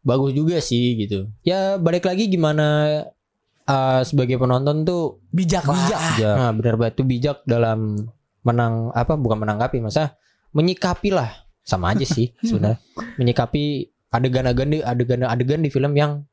bagus 0.00 0.32
juga 0.32 0.56
sih 0.58 0.96
gitu. 0.96 1.28
Ya 1.44 1.76
balik 1.76 2.08
lagi 2.08 2.26
gimana 2.26 2.66
eh, 3.64 4.00
sebagai 4.02 4.40
penonton 4.40 4.82
tuh 4.82 5.20
Bijak 5.30 5.68
lah. 5.68 5.76
bijak. 5.76 6.00
Bijak. 6.16 6.34
nah 6.34 6.50
benar 6.56 6.74
benar 6.80 6.92
tuh 6.96 7.06
bijak 7.06 7.38
dalam 7.46 8.00
menang 8.40 8.88
apa 8.96 9.14
bukan 9.14 9.38
menanggapi 9.44 9.78
masa 9.78 10.16
menyikapi 10.50 11.12
lah. 11.12 11.28
Sama 11.60 11.92
aja 11.92 12.02
sih 12.02 12.32
sebenarnya. 12.48 12.80
Menyikapi 13.20 13.86
adegan-adegan 14.10 14.82
adegan-adegan 14.82 15.60
di 15.62 15.70
film 15.70 15.94
yang 15.94 16.24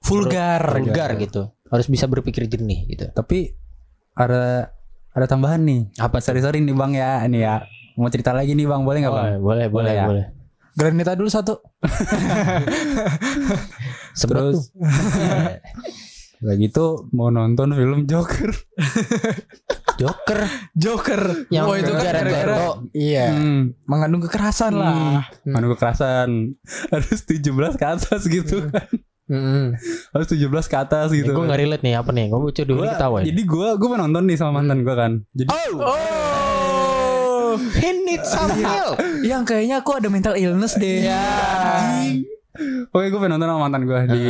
Vulgar. 0.00 0.64
vulgar 0.80 1.12
gitu 1.20 1.52
harus 1.70 1.86
bisa 1.86 2.04
berpikir 2.04 2.44
jernih 2.44 2.84
gitu 2.86 3.06
Tapi 3.08 3.54
ada 4.12 4.74
ada 5.10 5.26
tambahan 5.26 5.58
nih. 5.60 5.90
apa 5.96 6.18
Sorry 6.18 6.38
sorry 6.38 6.58
nih 6.58 6.70
bang 6.70 6.92
ya, 6.92 7.22
ini 7.24 7.40
ya. 7.40 7.62
Mau 7.94 8.06
cerita 8.06 8.30
lagi 8.30 8.52
nih 8.52 8.64
bang, 8.64 8.82
boleh 8.82 8.98
nggak 9.00 9.12
bang? 9.12 9.26
boleh 9.38 9.66
boleh 9.66 9.92
ya? 9.92 10.06
boleh 10.06 10.24
Granita 10.70 11.12
dulu 11.12 11.26
satu. 11.26 11.58
Terus. 14.16 14.70
Lagi 16.40 16.58
gitu 16.64 17.10
mau 17.10 17.28
nonton 17.28 17.72
film 17.72 18.06
Joker. 18.06 18.50
Joker 20.00 20.40
Joker. 20.72 21.22
Yang 21.50 21.64
oh 21.66 21.74
itu 21.76 21.92
kan 21.92 22.02
gara-gara 22.02 22.56
iya 22.94 23.28
Hmm. 23.30 23.76
mengandung 23.84 24.22
kekerasan 24.22 24.72
lah. 24.72 25.28
Manu 25.44 25.74
kekerasan 25.74 26.56
harus 26.88 27.20
17 27.22 27.44
ke 27.76 27.84
atas 27.84 28.24
gitu 28.24 28.64
kan. 28.70 28.88
Mm-mm. 29.30 29.78
Harus 30.10 30.26
17 30.28 30.42
ke 30.66 30.76
atas 30.76 31.08
gitu. 31.12 31.30
gue 31.30 31.44
nggak 31.44 31.60
relate 31.60 31.80
nih 31.80 31.94
apa 31.94 32.10
nih 32.10 32.26
gue 32.26 32.40
bocor 32.40 32.64
dulu 32.64 32.82
Gua- 32.82 32.90
ketawa 32.92 33.16
ya. 33.18 33.30
Jadi 33.30 33.42
gue 33.44 33.68
gue 33.72 33.88
nonton 33.96 34.22
nih 34.24 34.34
sama 34.34 34.52
mantan 34.56 34.82
gue 34.82 34.90
kan. 34.92 35.12
Jadi 35.30 35.48
Oh. 35.78 37.54
He 37.72 37.90
needs 38.00 38.26
some 38.26 38.50
help. 38.56 38.98
Yang 39.22 39.42
kayaknya 39.48 39.76
aku 39.78 39.90
ada 39.92 40.06
mental 40.06 40.34
illness 40.34 40.74
deh. 40.74 41.02
Ya. 41.04 41.22
Oke 42.90 43.06
gue 43.06 43.18
nonton 43.20 43.46
sama 43.46 43.60
mantan 43.60 43.82
gue 43.84 43.98
di 44.08 44.24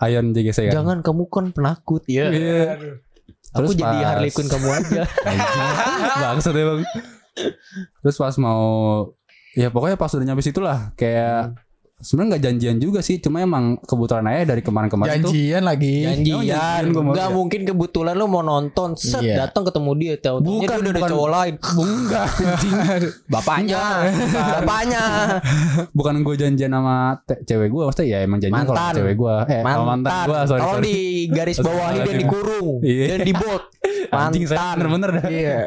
Ion 0.00 0.30
JGC 0.30 0.70
kan. 0.70 0.74
Jangan 0.74 0.98
kamu 1.00 1.22
kan 1.26 1.50
penakut 1.50 2.02
ya. 2.06 2.30
Iya. 2.30 2.78
Aku 3.52 3.70
Terus 3.70 3.76
jadi 3.76 3.86
pas- 3.96 4.06
Harley 4.08 4.30
Quinn 4.30 4.48
kamu 4.48 4.68
aja. 4.68 5.02
Bangsat 6.22 6.54
emang. 6.54 6.82
Terus 8.00 8.16
pas 8.16 8.34
mau 8.36 8.62
ya 9.52 9.70
pokoknya 9.70 9.94
pas 9.94 10.10
udah 10.10 10.22
nyampe 10.24 10.42
situ 10.42 10.58
lah 10.58 10.90
kayak 10.94 11.54
sebenarnya 12.04 12.30
nggak 12.30 12.44
janjian 12.44 12.76
juga 12.78 13.00
sih 13.00 13.16
cuma 13.16 13.40
emang 13.40 13.64
kebetulan 13.80 14.28
aja 14.28 14.44
dari 14.46 14.60
kemarin-kemarin 14.60 15.18
tuh 15.18 15.32
Janjian 15.32 15.62
lagi. 15.62 15.94
Janjian. 16.04 16.44
janjian 16.44 16.82
gua 16.90 17.02
mau 17.02 17.12
Gak 17.12 17.22
lihat. 17.22 17.32
mungkin 17.34 17.60
kebetulan 17.64 18.14
lu 18.14 18.26
mau 18.26 18.42
nonton 18.42 18.88
set 18.94 19.18
Iya. 19.18 19.36
datang 19.42 19.64
ketemu 19.64 19.90
dia 19.94 20.14
tahu 20.18 20.36
Bukan, 20.38 20.60
dia 20.60 20.76
udah 20.76 20.84
ada 20.84 20.92
bukan. 20.94 21.10
cowok 21.10 21.30
lain. 21.30 21.54
enggak 21.74 22.26
anjing 22.28 22.74
Bapaknya. 23.32 23.82
Bapaknya. 24.54 25.02
bukan 25.98 26.14
gue 26.20 26.34
janjian 26.36 26.70
sama 26.70 26.96
cewek 27.40 27.68
gue 27.68 27.82
maksudnya 27.82 28.06
ya 28.06 28.18
emang 28.20 28.38
janjian 28.38 28.60
kalau 28.60 28.68
Mantan. 28.70 28.84
sama 28.86 28.98
cewek 29.00 29.14
gue 29.16 29.36
eh 29.48 29.62
mantan 29.62 29.86
Mantan. 29.88 30.24
gue 30.24 30.38
sorry 30.44 30.60
sorry 30.60 30.82
di 30.84 30.96
garis 31.28 31.58
bawahi 31.58 31.98
dan 32.02 32.14
dikurung 32.16 32.68
Iya. 32.78 33.04
dan 33.08 33.20
di 33.24 33.32
saya 33.32 34.58
Mantan. 34.60 34.74
bener-bener 34.76 35.10
dah 35.14 35.26
Iya. 35.26 35.58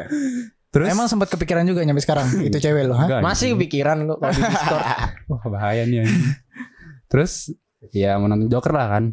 Terus 0.78 0.88
Emang 0.88 1.06
sempat 1.06 1.26
kepikiran 1.28 1.64
juga 1.64 1.82
nyampe 1.82 1.98
sekarang 1.98 2.26
itu 2.46 2.56
cewek 2.56 2.82
lo, 2.84 2.94
ha? 2.94 3.04
Enggak, 3.04 3.20
Masih 3.20 3.34
anjing. 3.48 3.52
kepikiran 3.58 3.96
kok 4.04 4.16
kalau 4.16 4.30
di 4.30 4.42
Discord. 4.44 4.84
wah 5.30 5.44
bahaya 5.48 5.82
nih 5.82 6.06
terus 7.06 7.50
ya 7.90 8.14
mau 8.14 8.26
nonton 8.26 8.46
Joker 8.46 8.70
lah 8.70 8.88
kan 8.90 9.04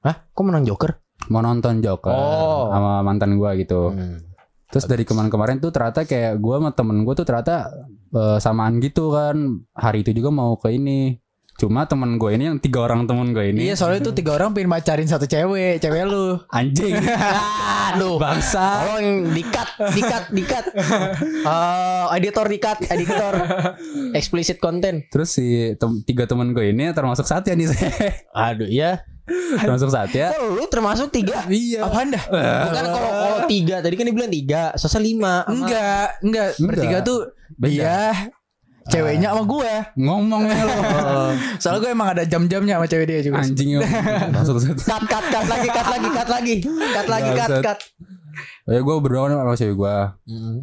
Hah? 0.00 0.16
Kok 0.28 0.42
menang 0.42 0.64
Joker? 0.64 0.98
mau 1.24 1.38
nonton 1.38 1.78
Joker 1.78 2.10
Oh. 2.10 2.66
sama 2.68 2.92
mantan 3.00 3.36
gue 3.36 3.50
gitu 3.56 3.90
Hmm. 3.90 4.18
Terus 4.66 4.88
dari 4.88 5.04
kemarin-kemarin 5.04 5.60
tuh 5.60 5.68
ternyata 5.68 6.02
kayak 6.02 6.36
gue 6.36 6.54
sama 6.56 6.72
temen 6.72 7.04
gue 7.04 7.12
tuh 7.12 7.22
ternyata 7.22 7.68
eh, 8.10 8.38
samaan 8.38 8.80
gitu 8.80 9.12
kan 9.12 9.36
Hari 9.70 10.00
itu 10.00 10.10
juga 10.12 10.28
mau 10.28 10.56
ke 10.56 10.72
ini 10.72 11.21
Cuma 11.62 11.86
temen 11.86 12.18
gue 12.18 12.34
ini 12.34 12.50
yang 12.50 12.58
tiga 12.58 12.82
orang 12.82 13.06
temen 13.06 13.30
gue 13.30 13.54
ini 13.54 13.70
Iya 13.70 13.78
soalnya 13.78 14.02
itu 14.02 14.10
tiga 14.10 14.34
orang 14.34 14.50
pengen 14.50 14.66
macarin 14.66 15.06
satu 15.06 15.30
cewek, 15.30 15.78
cewek 15.78 16.10
lu. 16.10 16.42
Anjing 16.50 16.98
Aduh. 17.94 18.18
Bangsa 18.18 18.82
Tolong 18.82 19.30
dikat, 19.30 19.68
dikat, 19.94 20.24
dikat. 20.34 20.64
Eh, 21.42 22.06
editor 22.18 22.50
dikat, 22.50 22.82
editor. 22.90 23.34
Explicit 24.10 24.58
content. 24.58 25.06
Terus 25.06 25.30
si 25.30 25.70
tem- 25.78 26.02
tiga 26.02 26.26
temen 26.26 26.50
gue 26.50 26.74
ini 26.74 26.90
termasuk 26.90 27.30
Satya 27.30 27.54
nih 27.54 27.70
saya 27.70 27.90
Aduh 28.50 28.66
ya. 28.66 29.06
Termasuk 29.62 29.94
Satya 29.94 30.34
Kok 30.34 30.58
lu 30.58 30.66
termasuk 30.66 31.14
tiga? 31.14 31.46
Iya 31.46 31.86
Apaan 31.86 32.10
dah? 32.10 32.24
Bukan 32.26 32.84
kalau 32.90 33.10
kalau 33.14 33.38
tiga 33.46 33.78
tadi 33.78 33.94
kan 33.94 34.10
dia 34.10 34.14
bilang 34.18 34.34
tiga, 34.34 34.74
Sosa 34.74 34.98
lima. 34.98 35.46
Enggak, 35.46 36.18
enggak. 36.26 36.58
Bertiga 36.58 36.98
tuh 37.06 37.30
Beda. 37.54 38.34
Ceweknya 38.88 39.30
sama 39.30 39.42
gue. 39.44 39.72
Ngomongnya 39.94 40.62
lo. 40.64 40.74
Soalnya 41.62 41.80
gue 41.82 41.90
emang 41.92 42.08
ada 42.14 42.22
jam-jamnya 42.24 42.80
sama 42.80 42.86
cewek 42.86 43.06
dia 43.06 43.20
juga. 43.20 43.42
Anjing 43.42 43.68
Cut, 43.78 45.02
cut, 45.06 45.24
cut 45.30 45.46
lagi, 45.46 45.68
cut 45.68 45.88
lagi, 45.88 46.08
cut 46.08 46.28
lagi, 46.28 46.54
cut 46.64 47.08
lagi, 47.08 47.30
cut, 47.36 47.50
cut. 47.62 47.78
Ya 48.64 48.80
gue 48.80 48.94
berdua 48.98 49.28
sama 49.28 49.54
cewek 49.54 49.76
gue. 49.76 49.96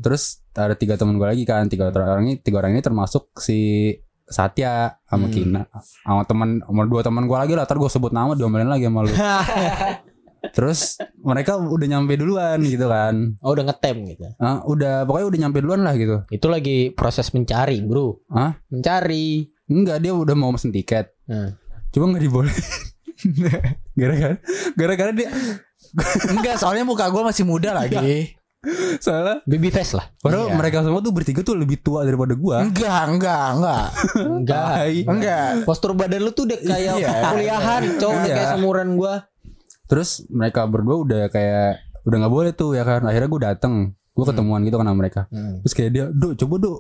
Terus 0.02 0.24
ada 0.52 0.76
tiga 0.76 0.98
temen 0.98 1.16
gue 1.16 1.28
lagi 1.28 1.44
kan. 1.46 1.68
Tiga 1.68 1.92
orang 1.92 2.28
ini 2.28 2.36
Tiga 2.40 2.60
orang 2.60 2.76
ini 2.76 2.82
termasuk 2.82 3.32
si 3.40 3.94
Satya 4.26 5.00
sama 5.06 5.26
Hmm. 5.26 5.34
Kina. 5.34 5.62
Sama 6.06 6.22
teman 6.24 6.62
sama 6.62 6.84
dua 6.86 7.02
teman 7.02 7.24
gue 7.26 7.38
lagi 7.38 7.54
lah. 7.56 7.64
Ntar 7.64 7.78
gue 7.78 7.90
sebut 7.90 8.12
nama 8.12 8.36
diomelin 8.36 8.70
lagi 8.70 8.86
sama 8.86 9.06
lu 9.06 9.12
terus 10.52 10.96
mereka 11.18 11.56
udah 11.56 11.88
nyampe 11.88 12.14
duluan 12.14 12.60
gitu 12.62 12.86
kan 12.86 13.36
Oh 13.40 13.52
udah 13.52 13.66
ngetem 13.66 13.98
gitu. 14.08 14.26
Ah, 14.38 14.62
udah 14.62 15.04
pokoknya 15.04 15.28
udah 15.28 15.40
nyampe 15.40 15.60
duluan 15.60 15.82
lah 15.82 15.94
gitu 15.94 16.24
Itu 16.28 16.48
lagi 16.48 16.92
proses 16.92 17.30
mencari, 17.30 17.80
bro. 17.80 18.20
Hah? 18.28 18.58
Mencari. 18.68 19.48
enggak 19.66 20.00
dia 20.00 20.12
udah 20.12 20.34
mau 20.34 20.50
pesen 20.50 20.70
tiket 20.70 21.14
Nah. 21.26 21.54
cuma 21.90 22.10
nggak 22.10 22.24
diboleh 22.24 22.50
gara-gara 23.96 24.36
gara-gara 24.74 25.12
dia 25.12 25.30
Enggak, 26.28 26.56
soalnya 26.56 26.84
muka 26.84 27.06
gue 27.06 27.22
masih 27.24 27.44
muda 27.44 27.74
lagi. 27.74 28.34
soalnya 29.00 29.40
Baby 29.44 29.70
face 29.70 29.94
lah. 29.94 30.10
padahal 30.18 30.50
Iya. 30.50 30.56
mereka 30.56 30.78
semua 30.82 31.00
tuh 31.00 31.10
bertiga 31.10 31.40
tuh 31.40 31.56
lebih 31.56 31.80
tua 31.80 32.02
daripada 32.02 32.34
gua 32.34 32.62
Enggak, 32.62 33.04
enggak, 33.08 33.46
enggak. 33.56 33.86
Enggak. 34.36 34.68
Enggak. 35.06 35.48
Postur 35.64 35.94
badan 35.94 36.20
lu 36.20 36.32
tuh 36.32 36.44
udah 36.44 36.60
kayak 36.60 36.94
Iya. 36.98 37.10
kuliahan, 37.26 37.82
cowok 37.96 38.20
Iya. 38.20 38.34
kayak 38.36 38.48
seumuran 38.52 38.90
gua. 38.96 39.14
Terus 39.90 40.24
mereka 40.30 40.70
berdua 40.70 41.02
udah 41.02 41.22
kayak 41.28 41.82
udah 42.06 42.18
nggak 42.22 42.34
boleh 42.34 42.52
tuh 42.54 42.78
ya 42.78 42.86
kan. 42.86 43.02
Akhirnya 43.04 43.28
gue 43.28 43.42
dateng, 43.42 43.74
gue 43.92 44.26
ketemuan 44.26 44.62
gitu 44.62 44.78
kan 44.78 44.86
sama 44.86 44.98
mereka. 44.98 45.26
Terus 45.66 45.74
kayak 45.74 45.92
dia, 45.92 46.06
do 46.08 46.38
coba 46.38 46.56
do. 46.62 46.72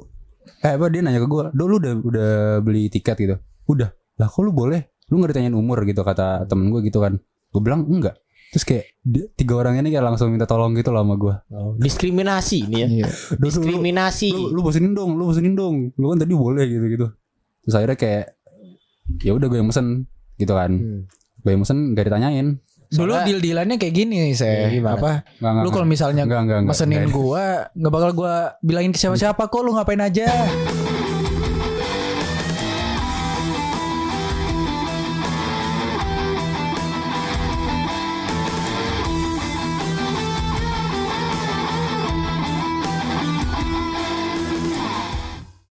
Eh 0.61 0.77
apa 0.77 0.85
dia 0.87 1.01
nanya 1.01 1.19
ke 1.19 1.27
gue, 1.27 1.43
do 1.51 1.63
lu 1.65 1.75
udah 1.77 1.93
udah 1.99 2.29
beli 2.61 2.87
tiket 2.87 3.17
gitu. 3.17 3.35
Udah. 3.65 3.89
Lah 4.15 4.29
kok 4.29 4.41
lu 4.41 4.53
boleh? 4.53 4.93
Lu 5.09 5.17
nggak 5.17 5.33
ditanyain 5.33 5.57
umur 5.57 5.81
gitu 5.83 6.05
kata 6.05 6.45
temen 6.45 6.69
gue 6.69 6.85
gitu 6.85 7.01
kan. 7.01 7.17
Gue 7.49 7.61
bilang 7.65 7.89
enggak. 7.89 8.13
Terus 8.49 8.65
kayak 8.65 8.85
dia- 9.05 9.29
tiga 9.37 9.61
orang 9.61 9.77
ini 9.77 9.93
kayak 9.93 10.05
langsung 10.05 10.33
minta 10.33 10.49
tolong 10.49 10.73
gitu 10.73 10.89
loh 10.89 11.05
sama 11.05 11.15
gue. 11.17 11.35
Oh, 11.53 11.73
diskriminasi 11.77 12.65
nih 12.65 12.77
ya. 12.77 12.87
Iya. 12.89 13.05
Do, 13.05 13.37
lu, 13.37 13.45
Diskriminasi. 13.45 14.29
lu, 14.33 14.57
lu 14.57 14.59
bosenin 14.65 14.93
dong, 14.93 15.17
lu 15.17 15.29
bosenin 15.29 15.53
dong. 15.53 15.93
Lu 15.97 16.09
kan 16.09 16.17
tadi 16.17 16.33
boleh 16.33 16.65
gitu 16.65 16.85
gitu. 16.89 17.07
Terus 17.65 17.73
akhirnya 17.77 17.97
kayak 17.97 18.25
ya 19.21 19.31
udah 19.33 19.47
gue 19.49 19.57
yang 19.57 19.69
mesen 19.69 20.09
gitu 20.37 20.53
kan. 20.53 20.71
Hmm. 20.73 21.01
Gue 21.45 21.49
yang 21.53 21.61
mesen 21.61 21.93
gak 21.93 22.05
ditanyain. 22.09 22.47
Dulu 22.89 23.05
Soalnya- 23.05 23.27
deal-dealannya 23.29 23.77
kayak 23.77 23.93
gini, 23.93 24.33
saya. 24.33 24.65
Iya, 24.65 24.81
gimana? 24.81 24.97
Apa? 24.97 25.11
Nggak, 25.37 25.51
nggak, 25.51 25.63
Lu 25.63 25.69
kalau 25.69 25.85
misalnya 25.85 26.23
Enggak, 26.25 26.41
enggak, 26.41 26.57
enggak. 26.57 26.71
mesenin 26.73 26.97
Enggak. 26.99 27.13
gua 27.13 27.43
nggak 27.71 27.93
bakal 27.93 28.11
gua 28.11 28.33
bilangin 28.59 28.91
ke 28.91 28.97
siapa-siapa 28.97 29.43
kok 29.45 29.61
lu 29.61 29.71
ngapain 29.71 30.01
aja 30.01 30.25